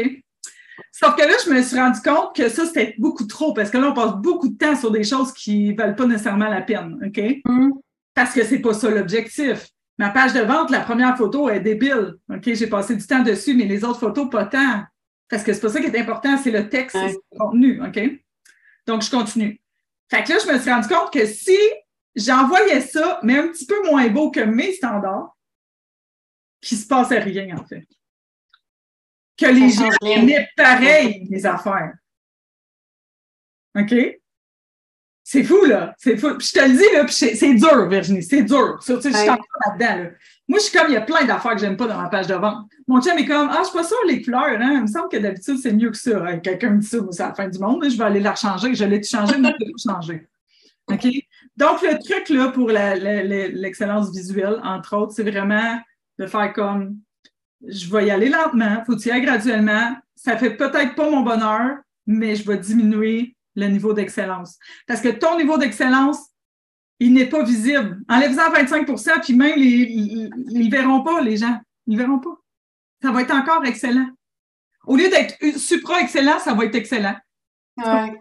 Sauf 0.91 1.15
que 1.15 1.21
là, 1.21 1.33
je 1.45 1.51
me 1.51 1.61
suis 1.61 1.77
rendu 1.77 1.99
compte 2.01 2.35
que 2.35 2.49
ça, 2.49 2.65
c'était 2.65 2.95
beaucoup 2.97 3.25
trop, 3.25 3.53
parce 3.53 3.69
que 3.69 3.77
là, 3.77 3.89
on 3.89 3.93
passe 3.93 4.13
beaucoup 4.15 4.47
de 4.49 4.57
temps 4.57 4.75
sur 4.75 4.91
des 4.91 5.03
choses 5.03 5.33
qui 5.33 5.73
valent 5.73 5.93
pas 5.95 6.05
nécessairement 6.05 6.49
la 6.49 6.61
peine, 6.61 6.99
OK? 7.05 7.21
Hum. 7.47 7.73
Parce 8.13 8.33
que 8.33 8.43
c'est 8.45 8.59
pas 8.59 8.73
ça 8.73 8.89
l'objectif. 8.89 9.67
Ma 9.97 10.09
page 10.09 10.33
de 10.33 10.41
vente, 10.41 10.71
la 10.71 10.81
première 10.81 11.17
photo 11.17 11.49
est 11.49 11.59
débile. 11.59 12.15
OK, 12.29 12.53
j'ai 12.53 12.67
passé 12.67 12.95
du 12.95 13.05
temps 13.05 13.23
dessus, 13.23 13.53
mais 13.55 13.65
les 13.65 13.83
autres 13.83 13.99
photos, 13.99 14.29
pas 14.29 14.45
tant. 14.45 14.83
Parce 15.29 15.43
que 15.43 15.53
c'est 15.53 15.61
pas 15.61 15.69
ça 15.69 15.79
qui 15.81 15.87
est 15.87 15.99
important, 15.99 16.37
c'est 16.37 16.51
le 16.51 16.69
texte, 16.69 16.95
Ouais. 16.95 17.09
c'est 17.09 17.17
le 17.31 17.37
contenu. 17.39 17.81
OK? 17.83 17.99
Donc, 18.85 19.01
je 19.01 19.09
continue. 19.09 19.59
Fait 20.09 20.23
que 20.23 20.33
là, 20.33 20.39
je 20.45 20.51
me 20.51 20.59
suis 20.59 20.69
rendu 20.71 20.87
compte 20.87 21.11
que 21.11 21.25
si 21.25 21.57
j'envoyais 22.15 22.81
ça, 22.81 23.19
mais 23.23 23.37
un 23.39 23.47
petit 23.47 23.65
peu 23.65 23.83
moins 23.89 24.07
beau 24.09 24.29
que 24.31 24.41
mes 24.41 24.73
standards, 24.73 25.35
qu'il 26.61 26.77
se 26.77 26.85
passait 26.87 27.19
rien, 27.19 27.57
en 27.57 27.65
fait. 27.65 27.85
Que 29.37 29.47
les 29.47 29.69
gens 29.69 29.89
aimaient 30.05 30.47
pareil 30.55 31.27
les 31.29 31.45
affaires. 31.45 31.93
OK? 33.75 33.93
C'est 35.27 35.43
fou, 35.43 35.65
là. 35.65 35.95
C'est 35.97 36.17
fou. 36.17 36.35
Puis 36.37 36.51
je 36.53 36.59
te 36.59 36.63
le 36.63 36.73
dis, 36.77 36.93
là, 36.93 37.03
puis 37.03 37.13
c'est 37.13 37.53
dur, 37.55 37.89
Virginie. 37.89 38.21
C'est 38.21 38.43
dur. 38.43 38.77
Ça, 38.79 38.95
tu 38.97 39.01
sais, 39.01 39.11
Je 39.11 39.17
suis 39.17 39.25
là-dedans, 39.27 40.03
là. 40.03 40.09
Moi, 40.47 40.59
je 40.59 40.65
suis 40.65 40.77
comme, 40.77 40.87
il 40.89 40.93
y 40.93 40.97
a 40.97 41.01
plein 41.01 41.25
d'affaires 41.25 41.53
que 41.53 41.57
j'aime 41.57 41.75
pas 41.75 41.87
dans 41.87 41.99
ma 41.99 42.09
page 42.09 42.27
de 42.27 42.35
vente. 42.35 42.67
Mon 42.87 43.01
chum 43.01 43.17
est 43.17 43.25
comme, 43.25 43.49
ah, 43.51 43.61
je 43.61 43.69
suis 43.69 43.75
pas 43.75 43.83
sûre, 43.83 43.97
les 44.07 44.21
couleurs, 44.21 44.43
hein. 44.61 44.73
Il 44.75 44.81
me 44.83 44.87
semble 44.87 45.09
que 45.09 45.17
d'habitude, 45.17 45.57
c'est 45.57 45.73
mieux 45.73 45.89
que 45.89 45.97
ça. 45.97 46.23
Hein. 46.27 46.37
Quelqu'un 46.37 46.69
me 46.69 46.77
dit 46.79 46.85
ça, 46.85 46.99
c'est 47.09 47.23
la 47.23 47.33
fin 47.33 47.47
du 47.49 47.57
monde. 47.57 47.81
là. 47.83 47.89
Je 47.89 47.97
vais 47.97 48.03
aller 48.03 48.19
la 48.19 48.33
rechanger. 48.33 48.75
Je 48.75 48.85
l'ai 48.85 49.01
changé, 49.01 49.35
mais 49.39 49.51
je 49.59 49.65
l'ai 49.65 49.73
changé. 49.83 50.27
OK? 50.91 51.07
Donc, 51.57 51.81
le 51.81 51.97
truc, 51.97 52.29
là, 52.29 52.49
pour 52.49 52.69
l'excellence 52.69 54.11
visuelle, 54.11 54.59
entre 54.63 54.95
autres, 54.95 55.13
c'est 55.13 55.23
vraiment 55.27 55.79
de 56.19 56.27
faire 56.27 56.53
comme, 56.53 56.97
je 57.67 57.91
vais 57.91 58.05
y 58.05 58.11
aller 58.11 58.29
lentement, 58.29 58.83
faut 58.85 58.95
y 58.95 59.09
aller 59.09 59.21
graduellement? 59.21 59.95
Ça 60.13 60.37
fait 60.37 60.51
peut-être 60.51 60.93
pas 60.93 61.09
mon 61.09 61.21
bonheur, 61.21 61.77
mais 62.05 62.35
je 62.35 62.47
vais 62.47 62.57
diminuer 62.59 63.34
le 63.55 63.67
niveau 63.67 63.93
d'excellence. 63.93 64.57
Parce 64.87 65.01
que 65.01 65.09
ton 65.09 65.37
niveau 65.37 65.57
d'excellence, 65.57 66.19
il 66.99 67.13
n'est 67.13 67.27
pas 67.27 67.43
visible. 67.43 68.01
Enlève-en 68.07 68.51
25% 68.53 69.21
puis 69.23 69.33
même, 69.33 69.57
ils 69.57 70.29
le 70.29 70.69
verront 70.69 71.03
pas, 71.03 71.21
les 71.21 71.37
gens. 71.37 71.59
Ils 71.87 71.97
le 71.97 72.03
verront 72.03 72.19
pas. 72.19 72.37
Ça 73.01 73.11
va 73.11 73.21
être 73.21 73.33
encore 73.33 73.65
excellent. 73.65 74.09
Au 74.85 74.95
lieu 74.95 75.09
d'être 75.09 75.35
supra-excellent, 75.57 76.39
ça 76.39 76.53
va 76.53 76.65
être 76.65 76.75
excellent. 76.75 77.15
Ouais. 77.77 78.13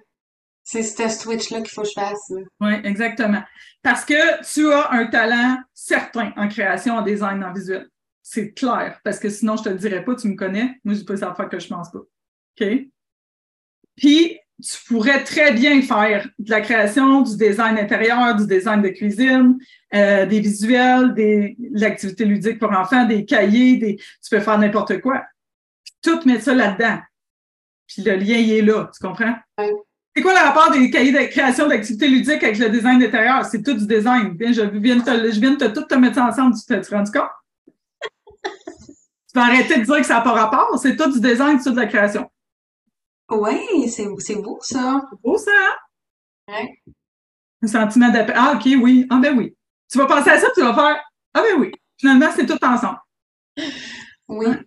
C'est 0.62 0.82
ce 0.82 1.08
switch-là 1.08 1.60
qu'il 1.60 1.70
faut 1.70 1.82
que 1.82 1.88
je 1.88 1.92
fasse. 1.92 2.32
Oui, 2.60 2.72
exactement. 2.84 3.42
Parce 3.82 4.04
que 4.04 4.42
tu 4.50 4.72
as 4.72 4.90
un 4.92 5.06
talent 5.06 5.58
certain 5.74 6.32
en 6.36 6.48
création, 6.48 6.94
en 6.94 7.02
design, 7.02 7.44
en 7.44 7.52
visuel. 7.52 7.88
C'est 8.22 8.52
clair. 8.54 8.98
Parce 9.04 9.18
que 9.18 9.28
sinon, 9.28 9.56
je 9.56 9.64
te 9.64 9.68
le 9.68 9.74
dirais 9.76 10.02
pas, 10.02 10.14
tu 10.14 10.28
me 10.28 10.36
connais. 10.36 10.80
Moi, 10.84 10.94
ça 11.16 11.30
à 11.30 11.34
faire 11.34 11.50
que 11.50 11.58
je 11.58 11.68
pense 11.68 11.92
pas. 11.92 11.98
OK? 11.98 12.66
Puis, 13.94 14.40
tu 14.62 14.78
pourrais 14.86 15.24
très 15.24 15.52
bien 15.52 15.82
faire 15.82 16.28
de 16.38 16.50
la 16.50 16.60
création, 16.60 17.22
du 17.22 17.36
design 17.36 17.76
intérieur, 17.76 18.36
du 18.36 18.46
design 18.46 18.82
de 18.82 18.88
cuisine, 18.88 19.58
euh, 19.94 20.26
des 20.26 20.40
visuels, 20.40 21.14
des, 21.14 21.56
de 21.58 21.80
l'activité 21.80 22.24
ludique 22.24 22.58
pour 22.58 22.70
enfants, 22.70 23.04
des 23.04 23.24
cahiers, 23.24 23.76
des, 23.76 23.96
tu 23.96 24.30
peux 24.30 24.40
faire 24.40 24.58
n'importe 24.58 25.00
quoi. 25.00 25.22
Puis 25.84 25.94
tout 26.02 26.26
mettre 26.28 26.44
ça 26.44 26.54
là-dedans. 26.54 26.98
Puis 27.86 28.02
le 28.02 28.16
lien, 28.16 28.36
il 28.36 28.52
est 28.52 28.62
là. 28.62 28.90
Tu 28.94 29.06
comprends? 29.06 29.34
Ouais. 29.58 29.72
C'est 30.16 30.22
quoi 30.22 30.32
le 30.32 30.46
rapport 30.46 30.70
des 30.70 30.90
cahiers 30.90 31.10
de 31.12 31.28
création 31.30 31.66
d'activités 31.66 32.06
ludiques 32.06 32.42
avec 32.42 32.56
le 32.58 32.70
design 32.70 33.00
d'intérieur? 33.00 33.44
C'est 33.44 33.62
tout 33.62 33.74
du 33.74 33.86
design. 33.86 34.30
Bien, 34.30 34.52
je 34.52 34.62
viens 34.62 34.96
de 34.96 35.02
te, 35.02 35.10
je 35.10 35.40
viens 35.40 35.52
de 35.52 35.56
te 35.56 35.64
tout 35.64 35.84
te 35.84 35.94
mettre 35.96 36.14
ça 36.14 36.26
ensemble. 36.26 36.54
Tu 36.54 36.64
t'es 36.66 36.94
rendu 36.94 37.10
compte? 37.10 37.30
tu 38.46 39.32
peux 39.34 39.40
arrêter 39.40 39.80
de 39.80 39.84
dire 39.84 39.96
que 39.96 40.06
ça 40.06 40.14
n'a 40.14 40.20
pas 40.20 40.32
rapport. 40.32 40.78
C'est 40.80 40.94
tout 40.94 41.10
du 41.10 41.20
design, 41.20 41.58
c'est 41.58 41.68
tout 41.68 41.74
de 41.74 41.80
la 41.80 41.86
création. 41.86 42.30
Ouais, 43.30 43.66
c'est, 43.88 44.06
c'est 44.18 44.36
beau, 44.36 44.58
ça. 44.60 45.02
C'est 45.10 45.20
beau, 45.22 45.38
ça, 45.38 45.50
hein? 45.52 45.74
Ouais. 46.54 46.82
Un 47.62 47.66
sentiment 47.66 48.10
d'appel. 48.10 48.34
Ah, 48.36 48.54
OK, 48.56 48.64
oui. 48.82 49.06
Ah, 49.10 49.18
ben 49.22 49.36
oui. 49.38 49.56
Tu 49.90 49.98
vas 49.98 50.06
penser 50.06 50.30
à 50.30 50.38
ça, 50.38 50.48
tu 50.54 50.60
vas 50.60 50.74
faire 50.74 51.02
Ah, 51.32 51.42
ben 51.42 51.58
oui. 51.60 51.72
Finalement, 51.98 52.28
c'est 52.34 52.46
tout 52.46 52.62
ensemble. 52.64 52.98
Oui. 54.28 54.46
Ouais. 54.46 54.58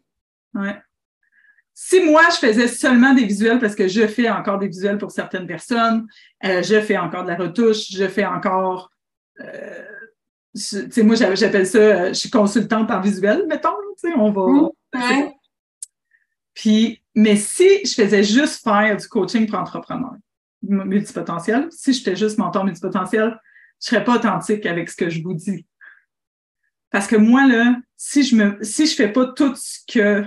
Ouais. 0.55 0.81
Si 1.73 1.99
moi, 2.03 2.23
je 2.31 2.37
faisais 2.47 2.67
seulement 2.67 3.13
des 3.13 3.25
visuels, 3.25 3.59
parce 3.59 3.75
que 3.75 3.87
je 3.87 4.07
fais 4.07 4.29
encore 4.29 4.57
des 4.57 4.67
visuels 4.67 4.97
pour 4.97 5.11
certaines 5.11 5.45
personnes, 5.45 6.07
euh, 6.43 6.63
je 6.63 6.81
fais 6.81 6.97
encore 6.97 7.23
de 7.23 7.29
la 7.29 7.35
retouche, 7.35 7.91
je 7.91 8.07
fais 8.07 8.25
encore. 8.25 8.89
euh, 9.41 9.83
tu 10.55 10.91
sais, 10.91 11.03
moi, 11.03 11.15
j'appelle 11.15 11.67
ça, 11.67 11.77
euh, 11.77 12.07
je 12.09 12.13
suis 12.13 12.29
consultante 12.31 12.89
en 12.89 12.99
visuel, 12.99 13.45
mettons. 13.47 13.75
Tu 14.01 14.09
sais, 14.09 14.15
on 14.17 14.31
va. 14.31 14.47
Mm. 14.47 14.69
Ouais. 14.95 15.36
Puis, 16.57 17.03
mais 17.13 17.35
si 17.35 17.85
je 17.85 17.93
faisais 17.93 18.23
juste 18.23 18.63
faire 18.63 18.97
du 18.97 19.07
coaching 19.07 19.45
pour 19.47 19.59
entrepreneurs 19.59 20.15
m- 20.67 20.85
multipotentiel, 20.85 21.67
si 21.69 21.93
j'étais 21.93 22.15
juste 22.15 22.39
mentor 22.39 22.65
multipotentiel, 22.65 23.39
je 23.79 23.89
serais 23.89 24.03
pas 24.03 24.15
authentique 24.15 24.65
avec 24.65 24.89
ce 24.89 24.95
que 24.95 25.07
je 25.07 25.21
vous 25.21 25.35
dis. 25.35 25.67
Parce 26.89 27.05
que 27.05 27.15
moi, 27.15 27.45
là, 27.45 27.75
si 27.95 28.23
je 28.23 28.35
me, 28.35 28.57
si 28.63 28.87
je 28.87 28.95
fais 28.95 29.11
pas 29.11 29.27
tout 29.33 29.53
ce 29.55 29.81
que 29.87 30.25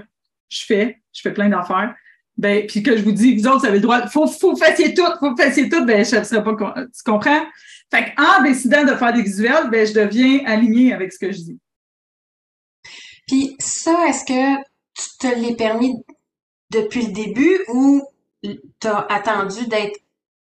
je 0.48 0.64
fais, 0.64 1.02
je 1.12 1.20
fais 1.22 1.32
plein 1.32 1.48
d'affaires, 1.48 1.96
ben, 2.36 2.64
puis 2.64 2.84
que 2.84 2.96
je 2.96 3.02
vous 3.02 3.10
dis, 3.10 3.36
vous 3.36 3.48
autres, 3.48 3.60
vous 3.60 3.66
avez 3.66 3.78
le 3.78 3.82
droit, 3.82 4.06
faut, 4.06 4.28
faut 4.28 4.54
fassiez 4.54 4.94
tout, 4.94 5.02
faut 5.18 5.36
fassiez 5.36 5.68
tout, 5.68 5.84
ben, 5.84 6.04
je 6.04 6.22
serais 6.22 6.44
pas, 6.44 6.54
tu 6.54 7.02
comprends? 7.04 7.44
Fait 7.90 8.14
qu'en 8.14 8.44
décidant 8.44 8.84
de 8.84 8.94
faire 8.94 9.12
des 9.12 9.22
visuels, 9.22 9.68
ben, 9.68 9.84
je 9.84 9.94
deviens 9.94 10.44
alignée 10.46 10.92
avec 10.92 11.12
ce 11.12 11.18
que 11.18 11.32
je 11.32 11.38
dis. 11.38 11.58
Puis 13.26 13.56
ça, 13.58 14.06
est-ce 14.08 14.24
que 14.24 14.62
tu 14.94 15.18
te 15.18 15.26
l'es 15.40 15.56
permis 15.56 15.96
depuis 16.70 17.06
le 17.06 17.12
début 17.12 17.58
ou 17.68 18.02
t'as 18.78 19.06
attendu 19.08 19.66
d'être 19.66 19.98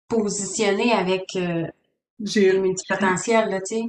positionné 0.07 0.91
avec 0.93 1.23
euh, 1.35 1.65
J'ai, 2.23 2.51
les 2.51 2.59
multipotentiels, 2.59 3.49
là, 3.49 3.59
tu 3.61 3.75
sais? 3.75 3.83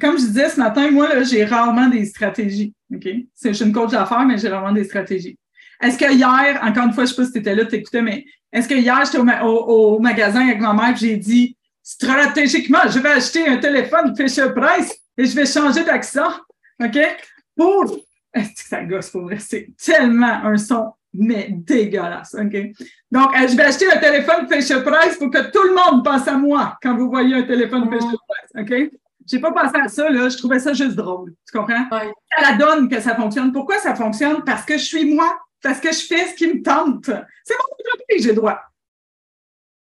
comme 0.00 0.18
je 0.18 0.24
disais 0.26 0.48
ce 0.50 0.58
matin, 0.58 0.90
moi, 0.90 1.08
là, 1.14 1.22
j'ai 1.22 1.44
rarement 1.44 1.88
des 1.88 2.04
stratégies. 2.06 2.74
OK? 2.94 3.06
C'est, 3.34 3.50
je 3.50 3.52
suis 3.54 3.64
une 3.64 3.72
coach 3.72 3.92
d'affaires, 3.92 4.24
mais 4.26 4.36
j'ai 4.36 4.48
rarement 4.48 4.72
des 4.72 4.84
stratégies. 4.84 5.38
Est-ce 5.80 5.96
que 5.96 6.12
hier, 6.12 6.60
encore 6.62 6.84
une 6.86 6.92
fois, 6.92 7.04
je 7.04 7.10
sais 7.10 7.16
pas 7.16 7.24
si 7.26 7.32
tu 7.32 7.38
étais 7.38 7.54
là, 7.54 7.64
tu 7.66 7.76
écoutais, 7.76 8.02
mais 8.02 8.24
est-ce 8.52 8.68
que 8.68 8.74
hier, 8.74 9.00
j'étais 9.04 9.18
au, 9.18 9.24
ma- 9.24 9.44
au- 9.44 9.94
au 9.94 9.98
magasin 10.00 10.46
avec 10.46 10.60
ma 10.60 10.72
mère 10.72 10.90
et 10.90 10.96
j'ai 10.96 11.16
dit 11.16 11.56
stratégiquement, 11.82 12.80
je 12.88 12.98
vais 12.98 13.10
acheter 13.10 13.46
un 13.46 13.58
téléphone 13.58 14.14
Fisher 14.16 14.48
Price 14.54 14.92
et 15.18 15.24
je 15.24 15.36
vais 15.36 15.46
changer 15.46 15.84
d'accent. 15.84 16.30
OK? 16.82 16.98
Pour. 17.56 17.96
Est-ce 18.34 18.62
que 18.62 18.68
ça 18.68 18.82
gosse 18.84 19.10
pour 19.10 19.22
vrai? 19.22 19.38
C'est 19.38 19.68
tellement 19.82 20.44
un 20.44 20.56
son, 20.58 20.92
mais 21.18 21.48
dégueulasse. 21.50 22.34
OK? 22.34 22.56
Donc, 23.10 23.34
euh, 23.34 23.48
je 23.48 23.56
vais 23.56 23.64
acheter 23.64 23.90
un 23.90 23.98
téléphone 23.98 24.46
Fisher 24.50 24.82
Price 24.82 25.16
pour 25.16 25.30
que 25.30 25.50
tout 25.50 25.62
le 25.62 25.74
monde 25.74 26.04
pense 26.04 26.26
à 26.28 26.36
moi 26.36 26.76
quand 26.82 26.96
vous 26.96 27.08
voyez 27.10 27.34
un 27.34 27.42
téléphone 27.42 27.88
Mm. 27.88 27.92
Fisher 27.92 28.16
Price. 28.28 28.62
OK? 28.62 28.98
J'ai 29.26 29.40
pas 29.40 29.52
pensé 29.52 29.76
à 29.76 29.88
ça, 29.88 30.08
là. 30.08 30.28
Je 30.28 30.36
trouvais 30.36 30.60
ça 30.60 30.72
juste 30.72 30.94
drôle. 30.94 31.34
Tu 31.50 31.58
comprends? 31.58 31.88
Ouais. 31.90 32.12
Ça 32.36 32.50
la 32.50 32.56
donne 32.56 32.88
que 32.88 33.00
ça 33.00 33.16
fonctionne. 33.16 33.52
Pourquoi 33.52 33.78
ça 33.78 33.94
fonctionne? 33.94 34.44
Parce 34.44 34.64
que 34.64 34.78
je 34.78 34.84
suis 34.84 35.12
moi. 35.14 35.38
Parce 35.62 35.80
que 35.80 35.90
je 35.90 36.06
fais 36.06 36.28
ce 36.28 36.34
qui 36.34 36.46
me 36.46 36.62
tente. 36.62 37.06
C'est 37.06 37.54
mon 37.54 37.74
entreprise, 37.74 38.22
j'ai 38.22 38.28
le 38.30 38.36
droit. 38.36 38.60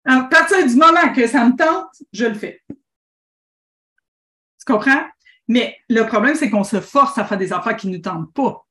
À 0.04 0.22
partir 0.24 0.66
du 0.66 0.74
moment 0.74 1.12
que 1.14 1.26
ça 1.26 1.44
me 1.46 1.56
tente, 1.56 1.88
je 2.12 2.26
le 2.26 2.34
fais. 2.34 2.60
Tu 2.68 4.64
comprends? 4.66 5.02
Mais 5.48 5.76
le 5.88 6.02
problème, 6.02 6.34
c'est 6.34 6.50
qu'on 6.50 6.64
se 6.64 6.80
force 6.80 7.16
à 7.18 7.24
faire 7.24 7.38
des 7.38 7.52
affaires 7.52 7.76
qui 7.76 7.88
ne 7.88 7.96
nous 7.96 8.02
tentent 8.02 8.32
pas. 8.34 8.66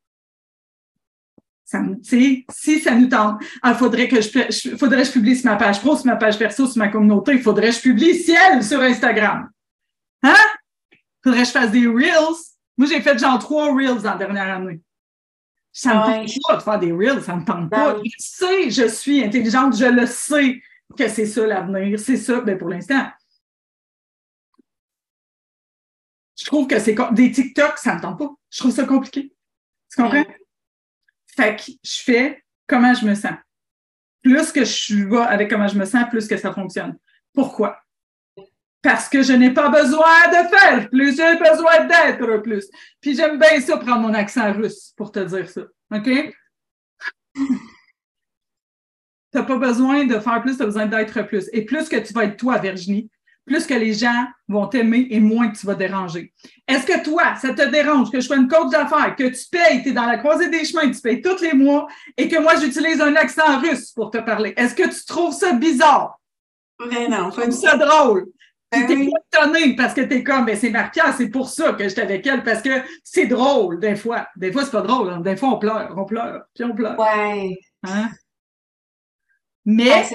Ça, 1.71 1.79
me- 1.79 1.95
si 2.03 2.79
ça 2.81 2.93
nous 2.93 3.07
tente, 3.07 3.41
il 3.63 3.73
faudrait 3.75 4.09
que 4.09 4.19
je, 4.19 4.27
je- 4.29 4.75
faudrait 4.75 5.03
que 5.03 5.07
je 5.07 5.11
publie 5.13 5.37
sur 5.37 5.49
ma 5.49 5.55
page 5.55 5.79
pro, 5.79 5.95
sur 5.95 6.05
ma 6.07 6.17
page 6.17 6.37
perso, 6.37 6.67
sur 6.67 6.77
ma 6.79 6.89
communauté, 6.89 7.31
il 7.31 7.41
faudrait 7.41 7.69
que 7.69 7.75
je 7.75 7.79
publie 7.81 8.13
ciel 8.15 8.61
sur 8.61 8.81
Instagram. 8.81 9.49
Hein? 10.23 10.35
Faudrait 11.23 11.39
que 11.41 11.47
je 11.47 11.51
fasse 11.51 11.71
des 11.71 11.87
Reels. 11.87 12.35
Moi, 12.77 12.89
j'ai 12.89 12.99
fait 13.01 13.17
genre 13.17 13.39
trois 13.39 13.73
Reels 13.73 14.01
dans 14.01 14.11
la 14.11 14.17
dernière 14.17 14.55
année. 14.57 14.81
Ça 15.71 15.93
me 15.93 16.25
tente 16.25 16.41
pas 16.45 16.55
de 16.57 16.61
faire 16.61 16.79
des 16.79 16.91
reels, 16.91 17.23
ça 17.23 17.33
me 17.37 17.45
tente 17.45 17.69
pas. 17.69 17.95
Je 18.03 18.11
sais, 18.17 18.69
je 18.69 18.87
suis 18.89 19.23
intelligente, 19.23 19.77
je 19.77 19.85
le 19.85 20.05
sais 20.05 20.61
que 20.97 21.07
c'est 21.07 21.25
ça 21.25 21.47
l'avenir, 21.47 21.97
c'est 21.97 22.17
ça, 22.17 22.41
mais 22.45 22.57
pour 22.57 22.67
l'instant. 22.67 23.07
Je 26.37 26.45
trouve 26.45 26.67
que 26.67 26.79
c'est 26.79 26.95
des 27.13 27.31
TikTok, 27.31 27.77
ça 27.77 27.95
me 27.95 28.01
tente 28.01 28.19
pas. 28.19 28.29
Je 28.49 28.59
trouve 28.59 28.71
ça 28.71 28.83
compliqué. 28.83 29.33
Tu 29.89 30.01
comprends? 30.01 30.25
Fait 31.35 31.55
que 31.55 31.71
je 31.83 32.03
fais 32.03 32.43
comment 32.67 32.93
je 32.93 33.05
me 33.05 33.15
sens. 33.15 33.33
Plus 34.21 34.51
que 34.51 34.63
je 34.63 35.03
vais 35.07 35.17
avec 35.17 35.49
comment 35.49 35.67
je 35.67 35.77
me 35.77 35.85
sens, 35.85 36.05
plus 36.09 36.27
que 36.27 36.37
ça 36.37 36.53
fonctionne. 36.53 36.97
Pourquoi? 37.33 37.79
Parce 38.81 39.07
que 39.07 39.21
je 39.21 39.33
n'ai 39.33 39.53
pas 39.53 39.69
besoin 39.69 40.27
de 40.27 40.47
faire 40.49 40.89
plus, 40.89 41.15
j'ai 41.15 41.37
besoin 41.37 41.85
d'être 41.85 42.41
plus. 42.41 42.65
Puis 42.99 43.15
j'aime 43.15 43.37
bien 43.39 43.59
ça 43.61 43.77
prendre 43.77 44.01
mon 44.01 44.13
accent 44.13 44.51
russe 44.53 44.93
pour 44.97 45.11
te 45.11 45.19
dire 45.19 45.49
ça. 45.49 45.61
OK? 45.93 46.35
t'as 49.31 49.43
pas 49.43 49.57
besoin 49.57 50.05
de 50.05 50.19
faire 50.19 50.41
plus, 50.41 50.57
tu 50.57 50.63
as 50.63 50.65
besoin 50.65 50.85
d'être 50.85 51.23
plus. 51.23 51.49
Et 51.53 51.65
plus 51.65 51.87
que 51.87 51.95
tu 51.95 52.13
vas 52.13 52.25
être 52.25 52.37
toi, 52.37 52.57
Virginie, 52.57 53.09
plus 53.51 53.67
que 53.67 53.73
les 53.73 53.93
gens 53.93 54.25
vont 54.47 54.67
t'aimer 54.67 55.07
et 55.09 55.19
moins 55.19 55.49
que 55.49 55.57
tu 55.57 55.65
vas 55.65 55.75
déranger. 55.75 56.33
Est-ce 56.67 56.85
que 56.85 57.03
toi, 57.03 57.35
ça 57.35 57.53
te 57.53 57.69
dérange 57.69 58.09
que 58.09 58.21
je 58.21 58.25
sois 58.25 58.37
une 58.37 58.47
coach 58.47 58.71
d'affaires, 58.71 59.13
que 59.17 59.25
tu 59.25 59.49
payes, 59.51 59.83
tu 59.83 59.89
es 59.89 59.91
dans 59.91 60.05
la 60.05 60.17
croisée 60.17 60.49
des 60.49 60.63
chemins, 60.63 60.89
tu 60.89 61.01
payes 61.01 61.21
tous 61.21 61.41
les 61.41 61.53
mois 61.53 61.87
et 62.15 62.29
que 62.29 62.39
moi, 62.39 62.55
j'utilise 62.55 63.01
un 63.01 63.13
accent 63.15 63.59
russe 63.59 63.91
pour 63.91 64.09
te 64.09 64.19
parler? 64.19 64.53
Est-ce 64.55 64.73
que 64.73 64.87
tu 64.87 65.05
trouves 65.05 65.33
ça 65.33 65.51
bizarre? 65.51 66.17
Mais 66.89 67.09
non, 67.09 67.29
pas 67.29 67.51
ça 67.51 67.75
drôle? 67.75 68.27
Tu 68.71 68.85
t'es 68.85 68.93
étonné 68.93 69.75
parce 69.75 69.93
que 69.93 70.01
tu 70.01 70.15
es 70.15 70.23
comme, 70.23 70.45
ben 70.45 70.55
c'est 70.55 70.69
Marquia, 70.69 71.11
c'est 71.11 71.27
pour 71.27 71.49
ça 71.49 71.73
que 71.73 71.89
j'étais 71.89 72.03
avec 72.03 72.25
elle, 72.25 72.41
parce 72.41 72.61
que 72.61 72.69
c'est 73.03 73.25
drôle, 73.25 73.81
des 73.81 73.97
fois. 73.97 74.27
Des 74.37 74.53
fois, 74.53 74.63
c'est 74.63 74.71
pas 74.71 74.81
drôle. 74.81 75.09
Hein. 75.09 75.19
Des 75.19 75.35
fois, 75.35 75.49
on 75.49 75.59
pleure, 75.59 75.93
on 75.97 76.05
pleure, 76.05 76.43
puis 76.55 76.63
on 76.63 76.73
pleure. 76.73 76.97
Ouais. 76.97 77.57
Hein? 77.83 78.09
Mais 79.65 80.07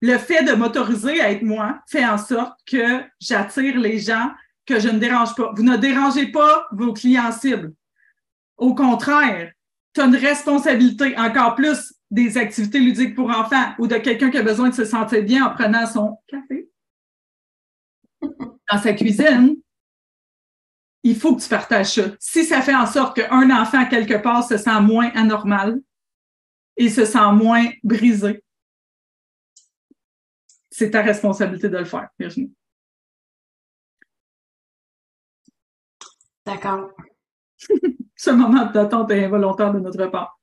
le 0.00 0.18
fait 0.18 0.44
de 0.44 0.52
m'autoriser 0.52 1.20
à 1.20 1.30
être 1.30 1.42
moi 1.42 1.80
fait 1.88 2.04
en 2.04 2.18
sorte 2.18 2.58
que 2.66 3.02
j'attire 3.20 3.78
les 3.78 3.98
gens 3.98 4.30
que 4.66 4.78
je 4.78 4.88
ne 4.88 4.98
dérange 4.98 5.34
pas. 5.34 5.52
Vous 5.56 5.62
ne 5.62 5.76
dérangez 5.76 6.30
pas 6.30 6.68
vos 6.72 6.92
clients 6.92 7.32
cibles. 7.32 7.72
Au 8.56 8.74
contraire, 8.74 9.52
tu 9.94 10.00
as 10.00 10.04
une 10.04 10.16
responsabilité 10.16 11.16
encore 11.18 11.54
plus 11.54 11.94
des 12.10 12.38
activités 12.38 12.78
ludiques 12.78 13.14
pour 13.14 13.30
enfants 13.30 13.74
ou 13.78 13.86
de 13.86 13.96
quelqu'un 13.96 14.30
qui 14.30 14.38
a 14.38 14.42
besoin 14.42 14.68
de 14.68 14.74
se 14.74 14.84
sentir 14.84 15.22
bien 15.22 15.46
en 15.46 15.54
prenant 15.54 15.86
son 15.86 16.18
café 16.26 16.70
dans 18.22 18.78
sa 18.78 18.92
cuisine. 18.92 19.56
Il 21.02 21.16
faut 21.16 21.36
que 21.36 21.42
tu 21.42 21.48
partages 21.48 21.94
ça. 21.94 22.02
Si 22.18 22.44
ça 22.44 22.60
fait 22.60 22.74
en 22.74 22.86
sorte 22.86 23.16
qu'un 23.16 23.50
enfant, 23.50 23.86
quelque 23.86 24.20
part, 24.20 24.46
se 24.46 24.56
sent 24.56 24.80
moins 24.80 25.10
anormal 25.14 25.80
et 26.76 26.88
se 26.88 27.04
sent 27.04 27.32
moins 27.32 27.66
brisé, 27.82 28.42
c'est 30.78 30.90
ta 30.90 31.02
responsabilité 31.02 31.68
de 31.68 31.76
le 31.76 31.84
faire, 31.84 32.08
Virginie. 32.18 32.54
D'accord. 36.46 36.90
Ce 38.16 38.30
moment 38.30 38.66
d'attente 38.66 39.10
est 39.10 39.24
involontaire 39.24 39.72
de 39.72 39.80
notre 39.80 40.06
part. 40.06 40.38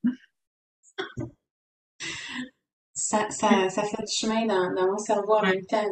Ça, 2.94 3.30
ça, 3.30 3.70
ça 3.70 3.84
fait 3.84 4.04
du 4.04 4.12
chemin 4.12 4.46
dans, 4.46 4.92
mon 4.92 4.98
cerveau 4.98 5.36
en 5.36 5.42
même 5.42 5.66
temps. 5.66 5.84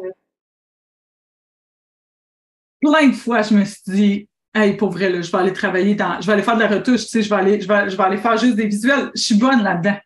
Plein 2.80 3.08
de 3.08 3.14
fois, 3.14 3.42
je 3.42 3.54
me 3.54 3.64
suis 3.64 3.82
dit, 3.86 4.28
hey, 4.54 4.76
pour 4.76 4.90
vrai, 4.90 5.22
je 5.22 5.30
vais 5.30 5.38
aller 5.38 5.52
travailler 5.52 5.94
dans, 5.94 6.20
je 6.20 6.26
vais 6.26 6.34
aller 6.34 6.42
faire 6.42 6.56
de 6.56 6.62
la 6.62 6.68
retouche, 6.68 7.02
tu 7.02 7.08
sais, 7.08 7.22
je 7.22 7.30
vais 7.30 7.36
aller, 7.36 7.60
je 7.60 7.68
vais, 7.68 7.88
je 7.88 7.96
vais 7.96 8.02
aller 8.02 8.18
faire 8.18 8.36
juste 8.36 8.56
des 8.56 8.66
visuels. 8.66 9.10
Je 9.14 9.22
suis 9.22 9.36
bonne 9.36 9.62
là-dedans. 9.62 9.98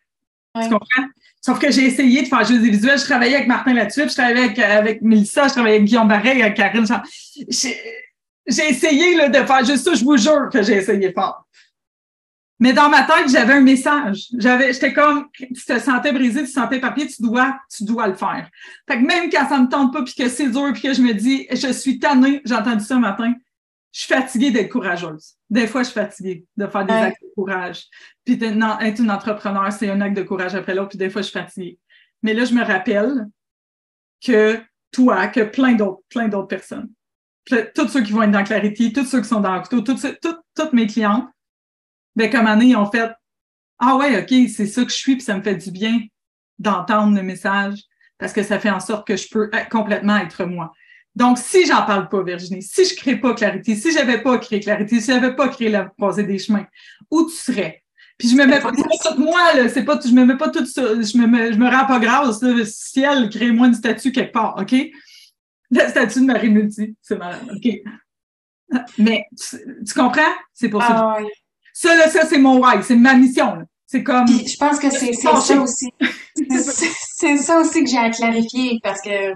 Tu 0.61 0.69
comprends? 0.69 1.07
Sauf 1.41 1.57
que 1.59 1.71
j'ai 1.71 1.85
essayé 1.85 2.21
de 2.23 2.27
faire 2.27 2.43
juste 2.43 2.61
des 2.61 2.69
visuels. 2.69 2.99
Je 2.99 3.05
travaillais 3.05 3.35
avec 3.35 3.47
Martin 3.47 3.73
là-dessus, 3.73 4.09
je 4.09 4.13
travaillais 4.13 4.43
avec, 4.43 4.59
avec 4.59 5.01
Mélissa, 5.01 5.47
je 5.47 5.53
travaillais 5.53 5.77
avec 5.77 5.87
Guillaume 5.87 6.07
Barret, 6.07 6.41
avec 6.41 6.55
Karine. 6.55 6.85
J'ai 7.47 8.69
essayé 8.69 9.15
là, 9.15 9.29
de 9.29 9.45
faire 9.45 9.63
juste 9.63 9.85
ça, 9.85 9.93
je 9.93 10.03
vous 10.03 10.17
jure 10.17 10.49
que 10.51 10.61
j'ai 10.61 10.77
essayé 10.77 11.13
fort. 11.13 11.45
Mais 12.61 12.73
dans 12.73 12.89
ma 12.89 13.03
tête, 13.03 13.29
j'avais 13.29 13.53
un 13.53 13.61
message. 13.61 14.25
J'avais, 14.37 14.73
j'étais 14.73 14.91
comme, 14.91 15.27
tu 15.33 15.53
te 15.53 15.79
sentais 15.79 16.11
brisé, 16.11 16.41
tu 16.41 16.47
te 16.47 16.51
sentais 16.51 16.79
papier, 16.79 17.07
tu 17.07 17.21
dois, 17.21 17.57
tu 17.73 17.85
dois 17.85 18.07
le 18.07 18.15
faire. 18.15 18.49
Fait 18.87 18.97
que 18.97 19.05
même 19.05 19.29
quand 19.29 19.47
ça 19.47 19.59
me 19.59 19.69
tente 19.69 19.93
pas, 19.93 20.03
puis 20.03 20.13
que 20.13 20.27
c'est 20.27 20.49
dur, 20.49 20.73
puis 20.73 20.81
que 20.81 20.93
je 20.93 21.01
me 21.01 21.13
dis, 21.13 21.47
je 21.51 21.71
suis 21.71 21.99
tannée, 21.99 22.41
j'ai 22.43 22.55
entendu 22.55 22.83
ça 22.83 22.95
un 22.95 22.99
matin, 22.99 23.33
je 23.91 24.01
suis 24.01 24.13
fatiguée 24.13 24.51
d'être 24.51 24.69
courageuse. 24.69 25.35
Des 25.49 25.67
fois, 25.67 25.81
je 25.81 25.89
suis 25.89 25.99
fatiguée 25.99 26.45
de 26.55 26.67
faire 26.67 26.85
des 26.85 26.93
actes 26.93 27.21
de 27.21 27.33
courage. 27.35 27.85
Puis 28.23 28.35
être 28.41 28.99
une 28.99 29.11
entrepreneur, 29.11 29.71
c'est 29.71 29.89
un 29.89 29.99
acte 30.01 30.15
de 30.15 30.23
courage 30.23 30.53
après 30.55 30.75
l'autre, 30.75 30.89
puis 30.89 30.97
des 30.97 31.09
fois, 31.09 31.21
je 31.21 31.29
suis 31.29 31.39
fatiguée. 31.39 31.79
Mais 32.21 32.33
là, 32.33 32.45
je 32.45 32.53
me 32.53 32.63
rappelle 32.63 33.27
que 34.23 34.61
toi, 34.91 35.27
que 35.27 35.41
plein 35.41 35.73
d'autres, 35.73 36.01
plein 36.09 36.27
d'autres 36.27 36.47
personnes, 36.47 36.89
tous 37.47 37.87
ceux 37.87 38.03
qui 38.03 38.11
vont 38.11 38.23
être 38.23 38.31
dans 38.31 38.43
Clarity, 38.43 38.93
tous 38.93 39.05
ceux 39.05 39.21
qui 39.21 39.27
sont 39.27 39.39
dans 39.39 39.57
Octo, 39.57 39.81
toutes, 39.81 40.05
toutes, 40.55 40.73
mes 40.73 40.87
clientes, 40.87 41.27
ben, 42.15 42.29
comme 42.29 42.47
année, 42.47 42.67
ils 42.67 42.75
ont 42.75 42.89
fait 42.89 43.11
Ah 43.79 43.95
ouais, 43.95 44.21
OK, 44.21 44.49
c'est 44.49 44.67
ça 44.67 44.83
que 44.83 44.91
je 44.91 44.95
suis, 44.95 45.15
puis 45.15 45.23
ça 45.23 45.35
me 45.37 45.41
fait 45.41 45.55
du 45.55 45.71
bien 45.71 46.01
d'entendre 46.59 47.15
le 47.15 47.23
message 47.23 47.79
parce 48.17 48.33
que 48.33 48.43
ça 48.43 48.59
fait 48.59 48.69
en 48.69 48.81
sorte 48.81 49.07
que 49.07 49.15
je 49.15 49.27
peux 49.29 49.49
complètement 49.71 50.17
être 50.17 50.45
moi. 50.45 50.73
Donc, 51.15 51.37
si 51.37 51.65
j'en 51.65 51.85
parle 51.85 52.07
pas, 52.07 52.23
Virginie, 52.23 52.61
si 52.61 52.85
je 52.85 52.95
crée 52.95 53.17
pas 53.17 53.33
Clarité, 53.33 53.75
si 53.75 53.91
j'avais 53.91 54.21
pas 54.21 54.37
créé 54.37 54.59
Clarité, 54.59 54.99
si 54.99 55.11
j'avais 55.11 55.35
pas 55.35 55.49
créé 55.49 55.69
la 55.69 55.85
croisée 55.85 56.23
des 56.23 56.37
chemins, 56.37 56.65
où 57.09 57.25
tu 57.25 57.35
serais? 57.35 57.83
Puis 58.17 58.29
je 58.29 58.35
me 58.35 58.45
mets 58.45 58.59
pas, 58.59 58.71
tout 58.71 59.17
moi, 59.17 59.53
là, 59.53 59.69
c'est 59.69 59.83
pas, 59.85 59.99
je 60.03 60.11
me 60.11 60.25
mets 60.25 60.37
pas 60.37 60.49
tout 60.49 60.65
ça, 60.65 60.81
je 60.81 61.17
me, 61.17 61.53
je 61.53 61.57
me 61.57 61.69
rends 61.69 61.85
pas 61.85 61.99
grâce, 61.99 62.41
le 62.41 62.65
ciel, 62.65 63.29
crée-moi 63.29 63.67
une 63.67 63.73
statue 63.73 64.11
quelque 64.11 64.33
part, 64.33 64.57
OK? 64.59 64.75
La 65.71 65.87
statue 65.87 66.19
de 66.19 66.25
Marie 66.25 66.49
Multi, 66.49 66.95
c'est 67.01 67.17
malade, 67.17 67.49
OK? 67.55 67.71
Mais, 68.97 69.25
tu, 69.39 69.93
comprends? 69.93 70.33
C'est 70.53 70.69
pour 70.69 70.81
ça. 70.81 71.15
Ah, 71.17 71.17
Ça, 71.73 71.95
là, 71.95 72.09
ça, 72.09 72.25
c'est 72.25 72.37
mon 72.37 72.59
why, 72.59 72.83
c'est 72.83 72.95
ma 72.95 73.15
mission, 73.15 73.63
C'est 73.85 74.03
comme. 74.03 74.27
je 74.27 74.57
pense 74.57 74.79
que 74.79 74.89
c'est 74.89 75.13
ça 75.13 75.33
aussi. 75.61 75.91
c'est 77.15 77.37
ça 77.37 77.59
aussi 77.59 77.83
que 77.83 77.89
j'ai 77.89 77.97
à 77.97 78.09
clarifier 78.09 78.79
parce 78.83 79.01
que 79.01 79.33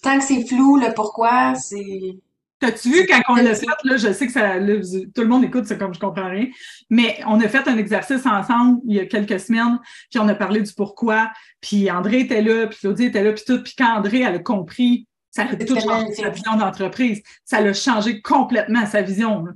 tant 0.00 0.18
que 0.18 0.24
c'est 0.24 0.46
flou, 0.46 0.76
le 0.76 0.92
pourquoi, 0.94 1.54
c'est. 1.54 2.16
T'as-tu 2.60 2.90
vu 2.90 3.06
quand 3.06 3.20
on 3.30 3.36
l'a 3.36 3.54
fait, 3.54 3.66
là, 3.84 3.96
je 3.96 4.12
sais 4.12 4.26
que 4.26 4.32
ça, 4.32 4.58
tout 4.58 5.22
le 5.22 5.28
monde 5.28 5.44
écoute, 5.44 5.64
c'est 5.64 5.78
comme 5.78 5.94
je 5.94 5.98
comprends 5.98 6.28
rien, 6.28 6.46
mais 6.90 7.18
on 7.26 7.40
a 7.40 7.48
fait 7.48 7.66
un 7.66 7.78
exercice 7.78 8.26
ensemble 8.26 8.80
il 8.86 8.96
y 8.96 9.00
a 9.00 9.06
quelques 9.06 9.40
semaines, 9.40 9.78
puis 10.10 10.20
on 10.20 10.28
a 10.28 10.34
parlé 10.34 10.60
du 10.60 10.70
pourquoi, 10.74 11.30
puis 11.62 11.90
André 11.90 12.20
était 12.20 12.42
là, 12.42 12.66
puis 12.66 12.78
Claudie 12.80 13.04
était 13.04 13.24
là, 13.24 13.32
puis 13.32 13.44
tout, 13.46 13.62
puis 13.62 13.72
quand 13.78 13.96
André, 13.96 14.20
elle 14.20 14.34
a 14.34 14.38
compris, 14.40 15.06
ça 15.30 15.44
a 15.44 15.56
tout 15.56 15.80
changé 15.80 16.12
sa 16.12 16.28
vision 16.28 16.56
d'entreprise, 16.56 17.22
ça 17.46 17.62
l'a 17.62 17.72
changé 17.72 18.20
complètement 18.20 18.84
sa 18.84 19.00
vision. 19.00 19.46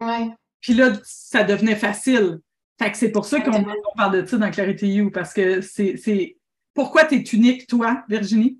Ouais. 0.00 0.30
Puis 0.62 0.72
là, 0.72 0.92
ça 1.04 1.44
devenait 1.44 1.76
facile. 1.76 2.38
Fait 2.78 2.90
que 2.90 2.96
c'est 2.96 3.10
pour 3.10 3.26
ça 3.26 3.40
qu'on 3.40 3.64
parle 3.96 4.22
de 4.22 4.26
ça 4.26 4.38
dans 4.38 4.50
Clarity 4.50 4.86
You, 4.86 5.10
parce 5.10 5.34
que 5.34 5.60
c'est, 5.60 6.38
pourquoi 6.72 7.04
tu 7.04 7.16
es 7.16 7.18
unique, 7.18 7.66
toi, 7.66 8.04
Virginie? 8.08 8.58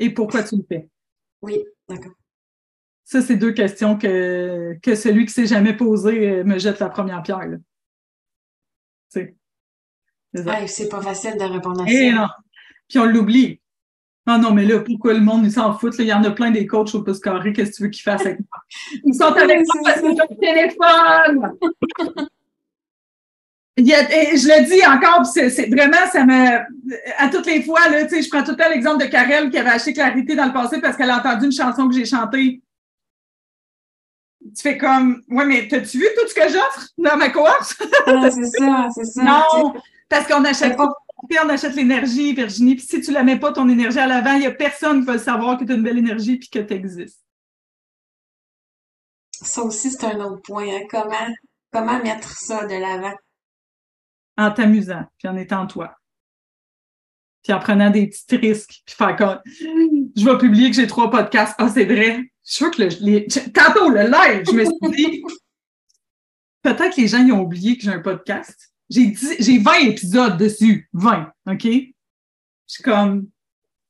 Et 0.00 0.10
pourquoi 0.10 0.42
tu 0.42 0.56
le 0.56 0.64
fais? 0.68 0.88
Oui, 1.42 1.64
d'accord. 1.88 2.12
Ça, 3.04 3.20
c'est 3.22 3.36
deux 3.36 3.52
questions 3.52 3.98
que, 3.98 4.76
que 4.82 4.94
celui 4.94 5.26
qui 5.26 5.40
ne 5.40 5.46
s'est 5.46 5.54
jamais 5.54 5.76
posé 5.76 6.30
euh, 6.30 6.44
me 6.44 6.58
jette 6.58 6.78
la 6.78 6.88
première 6.88 7.22
pierre. 7.22 7.58
C'est 9.08 9.34
c'est 10.68 10.88
pas 10.88 11.02
facile 11.02 11.36
de 11.36 11.42
répondre 11.42 11.82
à 11.82 11.84
eh 11.88 12.10
ça. 12.10 12.16
non. 12.16 12.28
Puis 12.88 12.98
on 13.00 13.04
l'oublie. 13.04 13.60
Non, 14.26 14.38
non, 14.38 14.52
mais 14.52 14.64
là, 14.64 14.78
pourquoi 14.80 15.12
le 15.12 15.20
monde, 15.20 15.48
s'en 15.50 15.76
fout? 15.76 15.94
Il 15.98 16.04
y 16.04 16.12
en 16.12 16.22
a 16.22 16.30
plein 16.30 16.52
des 16.52 16.66
coachs 16.66 16.94
au 16.94 17.02
pouce 17.02 17.18
carré. 17.18 17.52
Qu'est-ce 17.52 17.72
que 17.72 17.76
tu 17.76 17.82
veux 17.82 17.88
qu'ils 17.88 18.02
fassent 18.02 18.26
avec 18.26 18.38
moi? 18.38 18.62
Ils 19.04 19.14
sont 19.14 19.24
avec 19.34 19.66
moi 19.66 19.82
parce 19.84 20.00
que 20.00 20.08
j'ai 20.08 20.36
téléphone! 20.36 21.58
je 23.84 24.48
le 24.48 24.66
dis 24.66 24.86
encore, 24.86 25.24
c'est 25.26 25.68
vraiment, 25.68 26.10
ça 26.12 26.24
me. 26.24 26.58
À 27.18 27.28
toutes 27.28 27.46
les 27.46 27.62
fois, 27.62 27.88
là, 27.88 28.06
je 28.06 28.28
prends 28.28 28.42
tout 28.42 28.52
le 28.52 28.56
temps 28.56 28.68
l'exemple 28.68 29.04
de 29.04 29.10
Karel 29.10 29.50
qui 29.50 29.58
avait 29.58 29.70
acheté 29.70 29.92
Clarité 29.92 30.34
dans 30.34 30.46
le 30.46 30.52
passé 30.52 30.80
parce 30.80 30.96
qu'elle 30.96 31.10
a 31.10 31.18
entendu 31.18 31.46
une 31.46 31.52
chanson 31.52 31.88
que 31.88 31.94
j'ai 31.94 32.04
chantée. 32.04 32.60
Tu 34.42 34.62
fais 34.62 34.78
comme, 34.78 35.22
ouais, 35.28 35.44
mais 35.44 35.68
t'as-tu 35.68 35.98
vu 35.98 36.06
tout 36.18 36.26
ce 36.26 36.34
que 36.34 36.48
j'offre 36.48 36.88
dans 36.98 37.16
ma 37.16 37.28
course? 37.28 37.76
Ah, 38.06 38.30
c'est 38.30 38.46
ça, 38.46 38.88
c'est 38.94 39.04
ça. 39.04 39.22
Non, 39.22 39.74
parce 40.08 40.26
qu'on 40.26 40.44
achète 40.44 40.76
pas, 40.76 40.88
on 41.44 41.48
achète 41.48 41.74
l'énergie, 41.74 42.32
Virginie. 42.32 42.74
Puis 42.74 42.86
si 42.86 43.00
tu 43.00 43.12
la 43.12 43.22
mets 43.22 43.38
pas 43.38 43.52
ton 43.52 43.68
énergie 43.68 43.98
à 43.98 44.06
l'avant, 44.06 44.32
il 44.32 44.42
y 44.42 44.46
a 44.46 44.50
personne 44.50 45.00
qui 45.00 45.06
va 45.06 45.18
savoir 45.18 45.58
que 45.58 45.64
tu 45.64 45.72
as 45.72 45.74
une 45.74 45.82
belle 45.82 45.98
énergie 45.98 46.38
puis 46.38 46.48
que 46.48 46.58
tu 46.58 46.74
existes. 46.74 47.20
Ça 49.42 49.62
aussi, 49.62 49.90
c'est 49.90 50.04
un 50.04 50.20
autre 50.20 50.42
point. 50.42 50.66
Hein. 50.66 50.82
Comment, 50.90 51.28
comment 51.70 52.02
mettre 52.02 52.36
ça 52.36 52.66
de 52.66 52.74
l'avant? 52.74 53.14
En 54.40 54.50
t'amusant, 54.50 55.04
puis 55.18 55.28
en 55.28 55.36
étant 55.36 55.66
toi. 55.66 55.96
Puis 57.42 57.52
en 57.52 57.58
prenant 57.58 57.90
des 57.90 58.06
petits 58.06 58.36
risques, 58.36 58.82
puis 58.84 58.94
faire 58.94 59.16
comme 59.16 59.38
je 60.16 60.24
vais 60.24 60.38
publier 60.38 60.70
que 60.70 60.76
j'ai 60.76 60.86
trois 60.86 61.10
podcasts. 61.10 61.54
Ah, 61.58 61.68
c'est 61.68 61.84
vrai. 61.84 62.30
Je 62.44 62.52
suis 62.52 62.70
que 62.70 62.82
le, 62.82 62.88
les, 63.00 63.26
tantôt, 63.52 63.88
le 63.88 64.02
live, 64.02 64.44
je 64.46 64.52
me 64.52 64.64
suis 64.64 65.10
dit 65.10 65.22
peut-être 66.62 66.96
que 66.96 67.00
les 67.00 67.08
gens 67.08 67.24
ils 67.24 67.32
ont 67.32 67.42
oublié 67.42 67.76
que 67.76 67.84
j'ai 67.84 67.90
un 67.90 68.00
podcast. 68.00 68.72
J'ai 68.88 69.14
j'ai 69.38 69.58
20 69.58 69.72
épisodes 69.86 70.36
dessus. 70.36 70.88
20, 70.92 71.32
OK? 71.46 71.64
Je 71.64 71.92
suis 72.66 72.82
comme, 72.82 73.28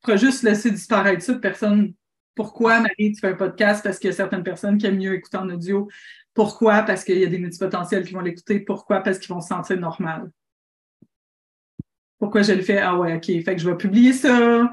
je 0.06 0.16
juste 0.16 0.42
laisser 0.42 0.70
disparaître 0.70 1.22
ça. 1.22 1.34
Personne. 1.34 1.94
Pourquoi, 2.34 2.80
Marie, 2.80 3.12
tu 3.12 3.20
fais 3.20 3.28
un 3.28 3.34
podcast? 3.34 3.82
Parce 3.82 3.98
qu'il 3.98 4.08
y 4.08 4.12
a 4.12 4.16
certaines 4.16 4.44
personnes 4.44 4.78
qui 4.78 4.86
aiment 4.86 4.98
mieux 4.98 5.14
écouter 5.14 5.36
en 5.36 5.48
audio. 5.50 5.88
Pourquoi? 6.32 6.82
Parce 6.82 7.04
qu'il 7.04 7.18
y 7.18 7.24
a 7.24 7.26
des 7.26 7.38
multipotentiels 7.38 8.04
qui 8.06 8.14
vont 8.14 8.20
l'écouter. 8.20 8.60
Pourquoi? 8.60 9.00
Parce 9.00 9.18
qu'ils 9.18 9.34
vont 9.34 9.40
se 9.40 9.48
sentir 9.48 9.78
normal. 9.78 10.30
Pourquoi 12.20 12.42
je 12.42 12.52
le 12.52 12.62
fais? 12.62 12.78
Ah 12.78 12.96
ouais, 12.96 13.14
OK. 13.14 13.24
Fait 13.24 13.56
que 13.56 13.59
je 13.59 13.68
vais 13.68 13.76
publier 13.76 14.12
ça. 14.12 14.70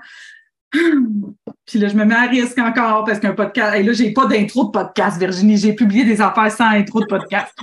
Puis 1.65 1.79
là, 1.79 1.87
je 1.87 1.95
me 1.95 2.03
mets 2.03 2.15
à 2.15 2.27
risque 2.27 2.59
encore 2.59 3.05
parce 3.05 3.19
qu'un 3.19 3.33
podcast. 3.33 3.75
Et 3.77 3.83
là, 3.83 3.93
j'ai 3.93 4.11
pas 4.11 4.25
d'intro 4.25 4.65
de 4.65 4.71
podcast, 4.71 5.17
Virginie. 5.17 5.57
J'ai 5.57 5.73
publié 5.73 6.03
des 6.03 6.19
affaires 6.21 6.51
sans 6.51 6.67
intro 6.67 6.99
de 6.99 7.05
podcast. 7.05 7.53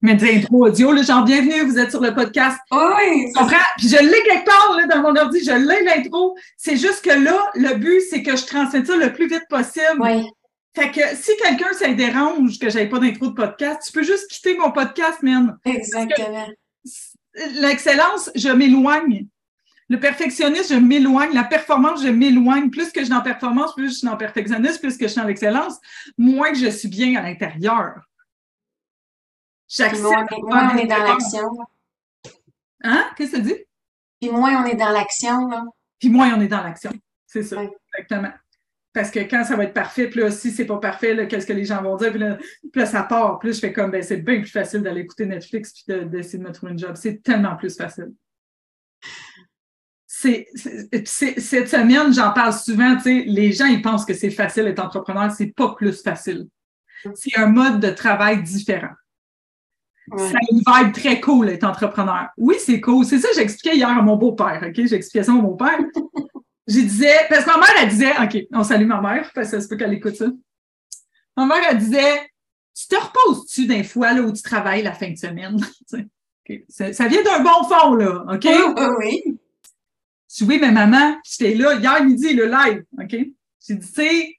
Mais 0.00 0.14
des 0.14 0.36
intro 0.36 0.66
audio, 0.66 0.92
là, 0.92 1.02
genre, 1.02 1.24
bienvenue, 1.24 1.62
vous 1.68 1.78
êtes 1.78 1.90
sur 1.90 2.00
le 2.00 2.14
podcast. 2.14 2.58
Oui. 2.70 3.32
Comprends? 3.34 3.56
Puis 3.76 3.88
je 3.88 4.02
l'ai 4.02 4.22
quelque 4.22 4.46
part, 4.46 4.76
là, 4.78 4.86
dans 4.86 5.02
mon 5.02 5.14
ordi, 5.14 5.44
je 5.44 5.52
l'ai 5.52 5.84
l'intro. 5.84 6.36
C'est 6.56 6.76
juste 6.76 7.04
que 7.04 7.10
là, 7.10 7.50
le 7.54 7.74
but, 7.74 8.00
c'est 8.08 8.22
que 8.22 8.34
je 8.34 8.46
transmette 8.46 8.86
ça 8.86 8.96
le 8.96 9.12
plus 9.12 9.28
vite 9.28 9.44
possible. 9.50 10.00
Oui. 10.00 10.26
Fait 10.74 10.90
que 10.90 11.00
si 11.16 11.32
quelqu'un, 11.42 11.72
ça 11.72 11.92
dérange 11.92 12.58
que 12.58 12.70
j'avais 12.70 12.88
pas 12.88 12.98
d'intro 12.98 13.26
de 13.26 13.34
podcast, 13.34 13.82
tu 13.84 13.92
peux 13.92 14.04
juste 14.04 14.30
quitter 14.30 14.56
mon 14.56 14.70
podcast, 14.70 15.22
man. 15.22 15.58
Exactement. 15.64 16.46
L'excellence, 17.54 18.30
je 18.34 18.48
m'éloigne. 18.48 19.26
Le 19.88 19.98
perfectionnisme, 19.98 20.74
je 20.74 20.80
m'éloigne. 20.80 21.32
La 21.32 21.44
performance, 21.44 22.02
je 22.02 22.08
m'éloigne. 22.08 22.70
Plus 22.70 22.90
que 22.90 23.00
je 23.00 23.06
suis 23.06 23.14
en 23.14 23.22
performance, 23.22 23.74
plus 23.74 23.90
je 23.90 23.94
suis 23.98 24.08
en 24.08 24.16
perfectionnisme, 24.16 24.80
plus 24.80 24.98
que 24.98 25.06
je 25.06 25.12
suis 25.12 25.20
en 25.20 25.28
excellence, 25.28 25.78
moins 26.18 26.50
que 26.50 26.58
je 26.58 26.68
suis 26.68 26.88
bien 26.88 27.16
à 27.16 27.22
l'intérieur. 27.22 28.02
J'accepte. 29.68 30.02
Moins, 30.02 30.26
moins 30.42 30.74
on 30.74 30.78
est 30.78 30.86
dans 30.86 31.02
l'action. 31.02 31.50
Hein? 32.82 33.10
Qu'est-ce 33.16 33.32
que 33.32 33.36
tu 33.36 33.42
dis? 33.42 33.56
Puis 34.20 34.30
moins 34.30 34.62
on 34.62 34.66
est 34.66 34.74
dans 34.74 34.90
l'action, 34.90 35.48
là. 35.48 35.64
Puis 35.98 36.10
moins 36.10 36.34
on 36.34 36.40
est 36.40 36.48
dans 36.48 36.62
l'action. 36.62 36.92
C'est 37.26 37.42
ça, 37.42 37.62
exactement. 37.62 38.32
Parce 38.98 39.12
que 39.12 39.20
quand 39.20 39.44
ça 39.44 39.54
va 39.54 39.62
être 39.62 39.74
parfait, 39.74 40.08
puis 40.08 40.18
là, 40.18 40.28
si 40.32 40.50
c'est 40.50 40.64
pas 40.64 40.78
parfait, 40.78 41.28
qu'est-ce 41.28 41.46
que 41.46 41.52
les 41.52 41.64
gens 41.64 41.80
vont 41.80 41.94
dire? 41.94 42.10
Puis 42.10 42.18
là, 42.18 42.36
puis 42.36 42.80
là 42.80 42.84
ça 42.84 43.04
part. 43.04 43.38
Puis 43.38 43.50
là, 43.50 43.54
je 43.54 43.60
fais 43.60 43.72
comme, 43.72 43.92
ben, 43.92 44.02
c'est 44.02 44.16
bien 44.16 44.40
plus 44.40 44.50
facile 44.50 44.82
d'aller 44.82 45.02
écouter 45.02 45.24
Netflix 45.24 45.72
puis 45.72 45.84
d'essayer 46.08 46.42
de, 46.42 46.48
me 46.48 46.52
trouver 46.52 46.72
une 46.72 46.80
job. 46.80 46.96
C'est 46.96 47.22
tellement 47.22 47.54
plus 47.54 47.76
facile. 47.76 48.12
Cette 50.04 50.48
semaine, 51.68 52.12
j'en 52.12 52.32
parle 52.32 52.52
souvent, 52.52 52.96
tu 52.96 53.02
sais, 53.02 53.24
les 53.24 53.52
gens, 53.52 53.66
ils 53.66 53.82
pensent 53.82 54.04
que 54.04 54.14
c'est 54.14 54.30
facile 54.30 54.64
d'être 54.64 54.84
entrepreneur. 54.84 55.30
C'est 55.30 55.54
pas 55.54 55.76
plus 55.76 56.02
facile. 56.02 56.48
C'est 57.14 57.38
un 57.38 57.46
mode 57.46 57.78
de 57.78 57.90
travail 57.90 58.42
différent. 58.42 58.94
C'est 60.16 60.34
une 60.50 60.58
vibe 60.66 60.92
très 60.92 61.20
cool 61.20 61.50
être 61.50 61.62
entrepreneur. 61.62 62.30
Oui, 62.36 62.56
c'est 62.58 62.80
cool. 62.80 63.04
C'est 63.04 63.20
ça 63.20 63.28
que 63.28 63.36
j'expliquais 63.36 63.76
hier 63.76 63.90
à 63.90 64.02
mon 64.02 64.16
beau-père, 64.16 64.60
OK? 64.66 64.74
J'expliquais 64.74 65.22
ça 65.22 65.30
à 65.30 65.34
mon 65.36 65.42
beau-père. 65.42 65.78
Je 66.68 66.80
disais, 66.80 67.26
parce 67.30 67.44
que 67.44 67.50
ma 67.50 67.56
mère, 67.56 67.74
elle 67.80 67.88
disait, 67.88 68.12
OK, 68.22 68.46
on 68.52 68.62
salue 68.62 68.86
ma 68.86 69.00
mère, 69.00 69.30
parce 69.34 69.50
que 69.50 69.56
ça 69.56 69.60
se 69.62 69.68
peut 69.68 69.76
qu'elle 69.76 69.94
écoute 69.94 70.16
ça. 70.16 70.26
Ma 71.34 71.46
mère, 71.46 71.62
elle 71.70 71.78
disait, 71.78 72.30
tu 72.74 72.86
te 72.88 72.96
reposes-tu 72.96 73.66
d'un 73.66 73.82
fois 73.82 74.12
là, 74.12 74.20
où 74.20 74.32
tu 74.32 74.42
travailles 74.42 74.82
la 74.82 74.92
fin 74.92 75.10
de 75.10 75.16
semaine? 75.16 75.56
ça, 76.68 77.08
vient 77.08 77.22
d'un 77.22 77.42
bon 77.42 77.64
fond, 77.64 77.94
là, 77.94 78.24
OK? 78.34 78.44
Oui, 78.44 78.84
oui. 78.98 79.38
Oui, 80.42 80.58
mais 80.60 80.70
maman, 80.70 81.18
j'étais 81.24 81.54
là 81.54 81.74
hier 81.74 82.04
midi, 82.04 82.34
le 82.34 82.46
live, 82.46 82.84
OK? 83.00 83.16
J'ai 83.66 83.74
dit, 83.74 83.86
tu 83.86 83.94
sais, 83.94 84.38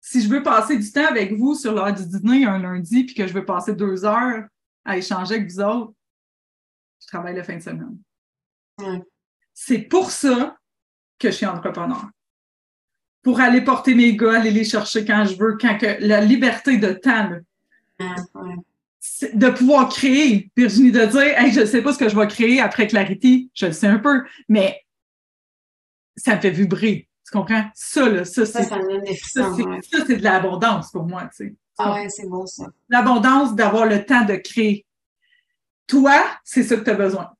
si 0.00 0.22
je 0.22 0.28
veux 0.28 0.42
passer 0.42 0.76
du 0.76 0.92
temps 0.92 1.06
avec 1.06 1.32
vous 1.32 1.54
sur 1.54 1.74
l'heure 1.74 1.92
du 1.92 2.06
dîner 2.06 2.44
un 2.44 2.58
lundi, 2.58 3.04
puis 3.04 3.14
que 3.14 3.26
je 3.26 3.32
veux 3.32 3.44
passer 3.44 3.74
deux 3.74 4.04
heures 4.04 4.44
à 4.84 4.96
échanger 4.96 5.34
avec 5.36 5.50
vous 5.50 5.60
autres, 5.60 5.92
je 7.00 7.06
travaille 7.08 7.34
la 7.34 7.42
fin 7.42 7.56
de 7.56 7.62
semaine. 7.62 7.98
C'est 9.52 9.80
pour 9.80 10.10
ça 10.10 10.56
que 11.18 11.30
je 11.30 11.36
suis 11.36 11.46
entrepreneur. 11.46 12.06
Pour 13.22 13.40
aller 13.40 13.62
porter 13.62 13.94
mes 13.94 14.16
gars, 14.16 14.40
aller 14.40 14.50
les 14.50 14.64
chercher 14.64 15.04
quand 15.04 15.24
je 15.24 15.36
veux, 15.36 15.56
quand 15.58 15.78
que 15.78 15.96
la 16.00 16.20
liberté 16.20 16.76
de 16.76 16.92
temps, 16.92 17.30
de 19.32 19.50
pouvoir 19.50 19.88
créer, 19.88 20.50
Virginie, 20.56 20.92
de 20.92 21.04
dire, 21.06 21.38
hey, 21.38 21.52
je 21.52 21.60
ne 21.60 21.66
sais 21.66 21.82
pas 21.82 21.92
ce 21.92 21.98
que 21.98 22.08
je 22.08 22.16
vais 22.16 22.26
créer 22.26 22.60
après 22.60 22.86
Clarity, 22.86 23.50
je 23.54 23.66
le 23.66 23.72
sais 23.72 23.86
un 23.86 23.98
peu, 23.98 24.24
mais 24.48 24.84
ça 26.16 26.36
me 26.36 26.40
fait 26.40 26.50
vibrer. 26.50 27.08
Tu 27.24 27.30
comprends? 27.36 27.64
Ça, 27.74 28.08
là, 28.08 28.24
ça, 28.24 28.44
c'est, 28.44 28.64
ça, 28.64 28.74
c'est, 30.06 30.16
de 30.16 30.22
l'abondance 30.22 30.90
pour 30.90 31.04
moi, 31.04 31.22
tu 31.34 31.48
sais. 31.48 31.54
Ah 31.78 31.94
ouais, 31.94 32.08
c'est 32.08 32.28
bon, 32.28 32.46
ça. 32.46 32.66
L'abondance 32.88 33.54
d'avoir 33.54 33.86
le 33.86 34.04
temps 34.04 34.24
de 34.24 34.36
créer. 34.36 34.86
Toi, 35.86 36.24
c'est 36.44 36.62
ça 36.62 36.76
que 36.76 36.84
tu 36.84 36.90
as 36.90 36.94
besoin. 36.94 37.30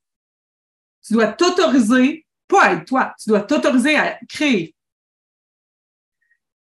Tu 1.06 1.12
dois 1.12 1.28
t'autoriser 1.28 2.23
pas 2.48 2.74
être 2.74 2.86
toi. 2.86 3.14
Tu 3.22 3.30
dois 3.30 3.42
t'autoriser 3.42 3.96
à 3.96 4.18
créer. 4.28 4.74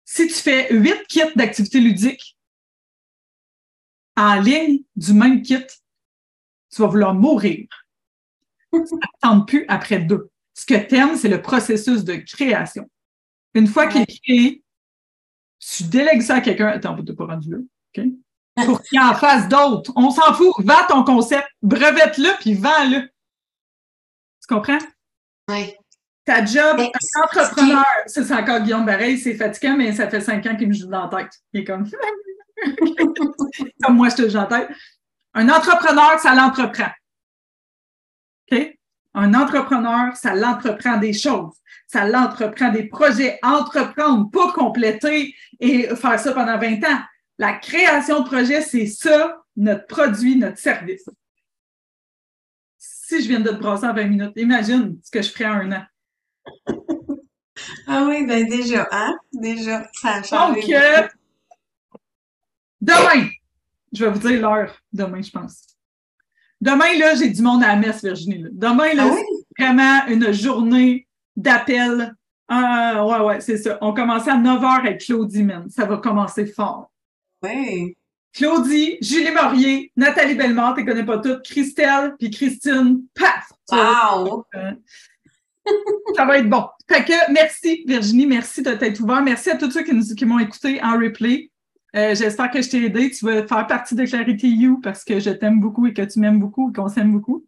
Si 0.05 0.27
tu 0.27 0.33
fais 0.33 0.73
huit 0.73 1.05
kits 1.07 1.33
d'activités 1.35 1.79
ludiques 1.79 2.37
en 4.15 4.39
ligne 4.39 4.79
du 4.95 5.13
même 5.13 5.41
kit, 5.41 5.65
tu 6.73 6.81
vas 6.81 6.87
vouloir 6.87 7.13
mourir. 7.13 7.67
Tu 8.73 8.79
n'attends 9.23 9.41
plus 9.41 9.65
après 9.67 9.99
deux. 9.99 10.29
Ce 10.53 10.65
que 10.65 10.75
tu 10.75 10.95
aimes, 10.95 11.15
c'est 11.17 11.29
le 11.29 11.41
processus 11.41 12.03
de 12.03 12.15
création. 12.15 12.89
Une 13.53 13.67
fois 13.67 13.87
qu'il 13.87 14.01
est 14.01 14.21
créé, 14.23 14.63
tu 15.59 15.83
délègues 15.83 16.21
ça 16.21 16.35
à 16.35 16.41
quelqu'un. 16.41 16.67
Attends, 16.67 17.03
tu 17.03 17.15
pas 17.15 17.25
rendu 17.25 17.51
là. 17.51 17.57
OK? 17.57 18.05
Pour 18.65 18.81
qu'il 18.81 18.99
en 18.99 19.13
fasse 19.13 19.47
d'autres. 19.47 19.91
On 19.95 20.09
s'en 20.09 20.33
fout. 20.33 20.53
Va 20.59 20.85
ton 20.87 21.03
concept, 21.03 21.47
brevette-le, 21.61 22.29
puis 22.39 22.55
vends-le. 22.55 23.07
Tu 24.41 24.47
comprends? 24.47 24.79
Oui. 25.49 25.73
Ta 26.25 26.43
job, 26.43 26.81
entrepreneur, 27.23 27.85
ça 28.05 28.23
c'est 28.23 28.33
encore 28.33 28.59
Guillaume 28.59 28.85
Bareil, 28.85 29.17
c'est 29.17 29.35
fatigant, 29.35 29.77
mais 29.77 29.93
ça 29.93 30.09
fait 30.09 30.19
cinq 30.19 30.45
ans 30.45 30.57
qu'il 30.57 30.67
me 30.67 30.73
joue 30.73 30.87
dans 30.87 31.09
la 31.09 31.23
tête. 31.23 31.31
Il 31.53 31.61
est 31.61 31.63
comme, 31.63 31.89
comme 33.83 33.95
moi, 33.95 34.09
je 34.09 34.15
te 34.15 34.21
joue 34.23 34.33
dans 34.33 34.49
la 34.49 34.59
tête. 34.59 34.69
Un 35.33 35.47
entrepreneur, 35.47 36.19
ça 36.19 36.35
l'entreprend. 36.35 36.89
OK? 38.51 38.77
Un 39.13 39.33
entrepreneur, 39.35 40.17
ça 40.17 40.35
l'entreprend 40.35 40.97
des 40.97 41.13
choses. 41.13 41.55
Ça 41.87 42.05
l'entreprend 42.05 42.71
des 42.71 42.83
projets. 42.83 43.39
Entreprendre, 43.41 44.29
pas 44.29 44.51
compléter 44.51 45.33
et 45.61 45.95
faire 45.95 46.19
ça 46.19 46.33
pendant 46.33 46.59
20 46.59 46.83
ans. 46.83 46.99
La 47.37 47.53
création 47.53 48.21
de 48.21 48.27
projet, 48.27 48.61
c'est 48.61 48.87
ça, 48.87 49.37
notre 49.55 49.87
produit, 49.87 50.35
notre 50.35 50.57
service 50.57 51.07
si 53.07 53.23
je 53.23 53.29
viens 53.29 53.39
de 53.39 53.49
te 53.49 53.55
brasser 53.55 53.85
en 53.85 53.93
20 53.93 54.03
minutes, 54.07 54.33
imagine 54.35 54.99
ce 55.01 55.09
que 55.09 55.21
je 55.21 55.31
ferais 55.31 55.45
en 55.45 55.53
un 55.53 55.71
an. 55.71 55.83
ah 57.87 58.05
oui, 58.05 58.25
ben 58.25 58.45
déjà, 58.45 58.85
hein? 58.91 59.15
Déjà, 59.31 59.87
ça 59.93 60.15
a 60.15 60.23
changé. 60.23 60.59
Donc, 60.59 60.69
euh, 60.71 61.07
demain, 62.81 63.29
je 63.93 64.03
vais 64.03 64.11
vous 64.11 64.19
dire 64.19 64.41
l'heure 64.41 64.75
demain, 64.91 65.21
je 65.21 65.31
pense. 65.31 65.77
Demain, 66.59 66.97
là, 66.99 67.15
j'ai 67.15 67.29
du 67.29 67.41
monde 67.41 67.63
à 67.63 67.67
la 67.67 67.75
messe, 67.77 68.03
Virginie. 68.03 68.43
Demain, 68.51 68.93
là, 68.93 69.09
ah 69.09 69.15
c'est 69.15 69.63
vraiment 69.63 70.07
une 70.07 70.33
journée 70.33 71.07
d'appel. 71.37 72.13
Ah, 72.49 73.05
ouais, 73.05 73.25
ouais, 73.25 73.39
c'est 73.39 73.57
ça. 73.57 73.77
On 73.79 73.93
commence 73.93 74.27
à 74.27 74.35
9 74.35 74.61
h 74.61 74.79
avec 74.79 74.99
Claudie, 74.99 75.43
man. 75.43 75.69
Ça 75.69 75.85
va 75.85 75.97
commencer 75.97 76.45
fort. 76.45 76.91
Oui. 77.41 77.95
Claudie, 78.33 78.97
Julie 79.01 79.31
Maurier, 79.31 79.91
Nathalie 79.95 80.35
Bellemare, 80.35 80.75
tu 80.75 80.85
connais 80.85 81.05
pas 81.05 81.17
toutes, 81.17 81.43
Christelle, 81.43 82.15
puis 82.19 82.29
Christine, 82.29 83.01
paf! 83.15 83.51
Wow! 83.71 84.45
ça 86.15 86.25
va 86.25 86.37
être 86.37 86.49
bon. 86.49 86.65
Fait 86.87 87.03
que 87.03 87.31
merci 87.31 87.83
Virginie, 87.85 88.25
merci 88.25 88.61
de 88.61 88.73
t'être 88.73 88.99
ouvert. 89.01 89.21
Merci 89.21 89.49
à 89.49 89.57
tous 89.57 89.71
ceux 89.71 89.83
qui, 89.83 90.15
qui 90.15 90.25
m'ont 90.25 90.39
écouté 90.39 90.81
en 90.81 90.97
replay. 90.97 91.51
Euh, 91.95 92.15
j'espère 92.15 92.51
que 92.51 92.61
je 92.61 92.69
t'ai 92.69 92.85
aidé. 92.85 93.09
Tu 93.11 93.25
vas 93.25 93.45
faire 93.47 93.67
partie 93.67 93.95
de 93.95 94.05
Clarity 94.05 94.49
You 94.49 94.79
parce 94.81 95.03
que 95.03 95.19
je 95.19 95.31
t'aime 95.31 95.59
beaucoup 95.59 95.87
et 95.87 95.93
que 95.93 96.03
tu 96.03 96.19
m'aimes 96.19 96.39
beaucoup 96.39 96.69
et 96.69 96.73
qu'on 96.73 96.87
s'aime 96.87 97.11
beaucoup. 97.11 97.45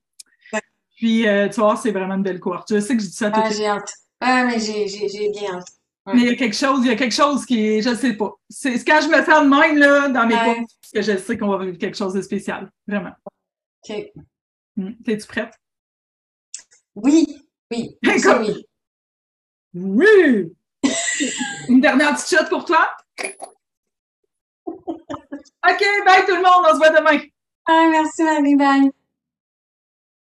Puis, 0.97 1.25
euh, 1.27 1.47
tu 1.47 1.61
vois, 1.61 1.77
c'est 1.77 1.91
vraiment 1.91 2.15
une 2.15 2.23
belle 2.23 2.41
cohorte. 2.41 2.73
Je 2.73 2.79
sais 2.81 2.97
que 2.97 3.01
je 3.01 3.07
dis 3.07 3.15
ça 3.15 3.31
tout 3.31 3.39
ah, 3.41 3.49
j'ai 3.49 3.67
hâte. 3.67 3.93
Ah, 4.19 4.43
mais 4.43 4.59
j'ai 4.59 5.29
bien 5.29 5.55
hâte. 5.55 5.78
Mais 6.13 6.21
il 6.21 6.27
y 6.27 6.29
a 6.29 6.35
quelque 6.35 6.55
chose, 6.55 6.79
il 6.83 6.87
y 6.87 6.91
a 6.91 6.95
quelque 6.95 7.15
chose 7.15 7.45
qui 7.45 7.65
est, 7.65 7.81
je 7.81 7.93
sais 7.95 8.13
pas. 8.13 8.33
C'est 8.49 8.83
quand 8.85 8.99
je 9.01 9.07
me 9.07 9.23
sens 9.23 9.43
de 9.43 9.49
même, 9.49 9.77
là, 9.77 10.09
dans 10.09 10.25
mes 10.25 10.35
ouais. 10.35 10.65
que 10.93 11.01
je 11.01 11.17
sais 11.17 11.37
qu'on 11.37 11.47
va 11.49 11.65
vivre 11.65 11.77
quelque 11.77 11.97
chose 11.97 12.13
de 12.13 12.21
spécial. 12.21 12.71
Vraiment. 12.87 13.13
OK. 13.87 13.95
Hmm. 14.75 14.93
T'es-tu 15.03 15.27
prête? 15.27 15.53
Oui. 16.95 17.43
Oui. 17.71 17.97
oui. 18.03 18.65
Oui! 19.73 20.51
Une 21.67 21.81
dernière 21.81 22.15
petite 22.15 22.39
shot 22.39 22.45
pour 22.49 22.65
toi? 22.65 22.89
OK, 24.65 25.83
bye 26.05 26.25
tout 26.25 26.35
le 26.35 26.41
monde, 26.41 26.65
on 26.67 26.73
se 26.73 26.77
voit 26.77 26.89
demain. 26.89 27.19
Ah, 27.67 27.87
merci 27.91 28.23
Marie, 28.23 28.55
bye. 28.55 28.91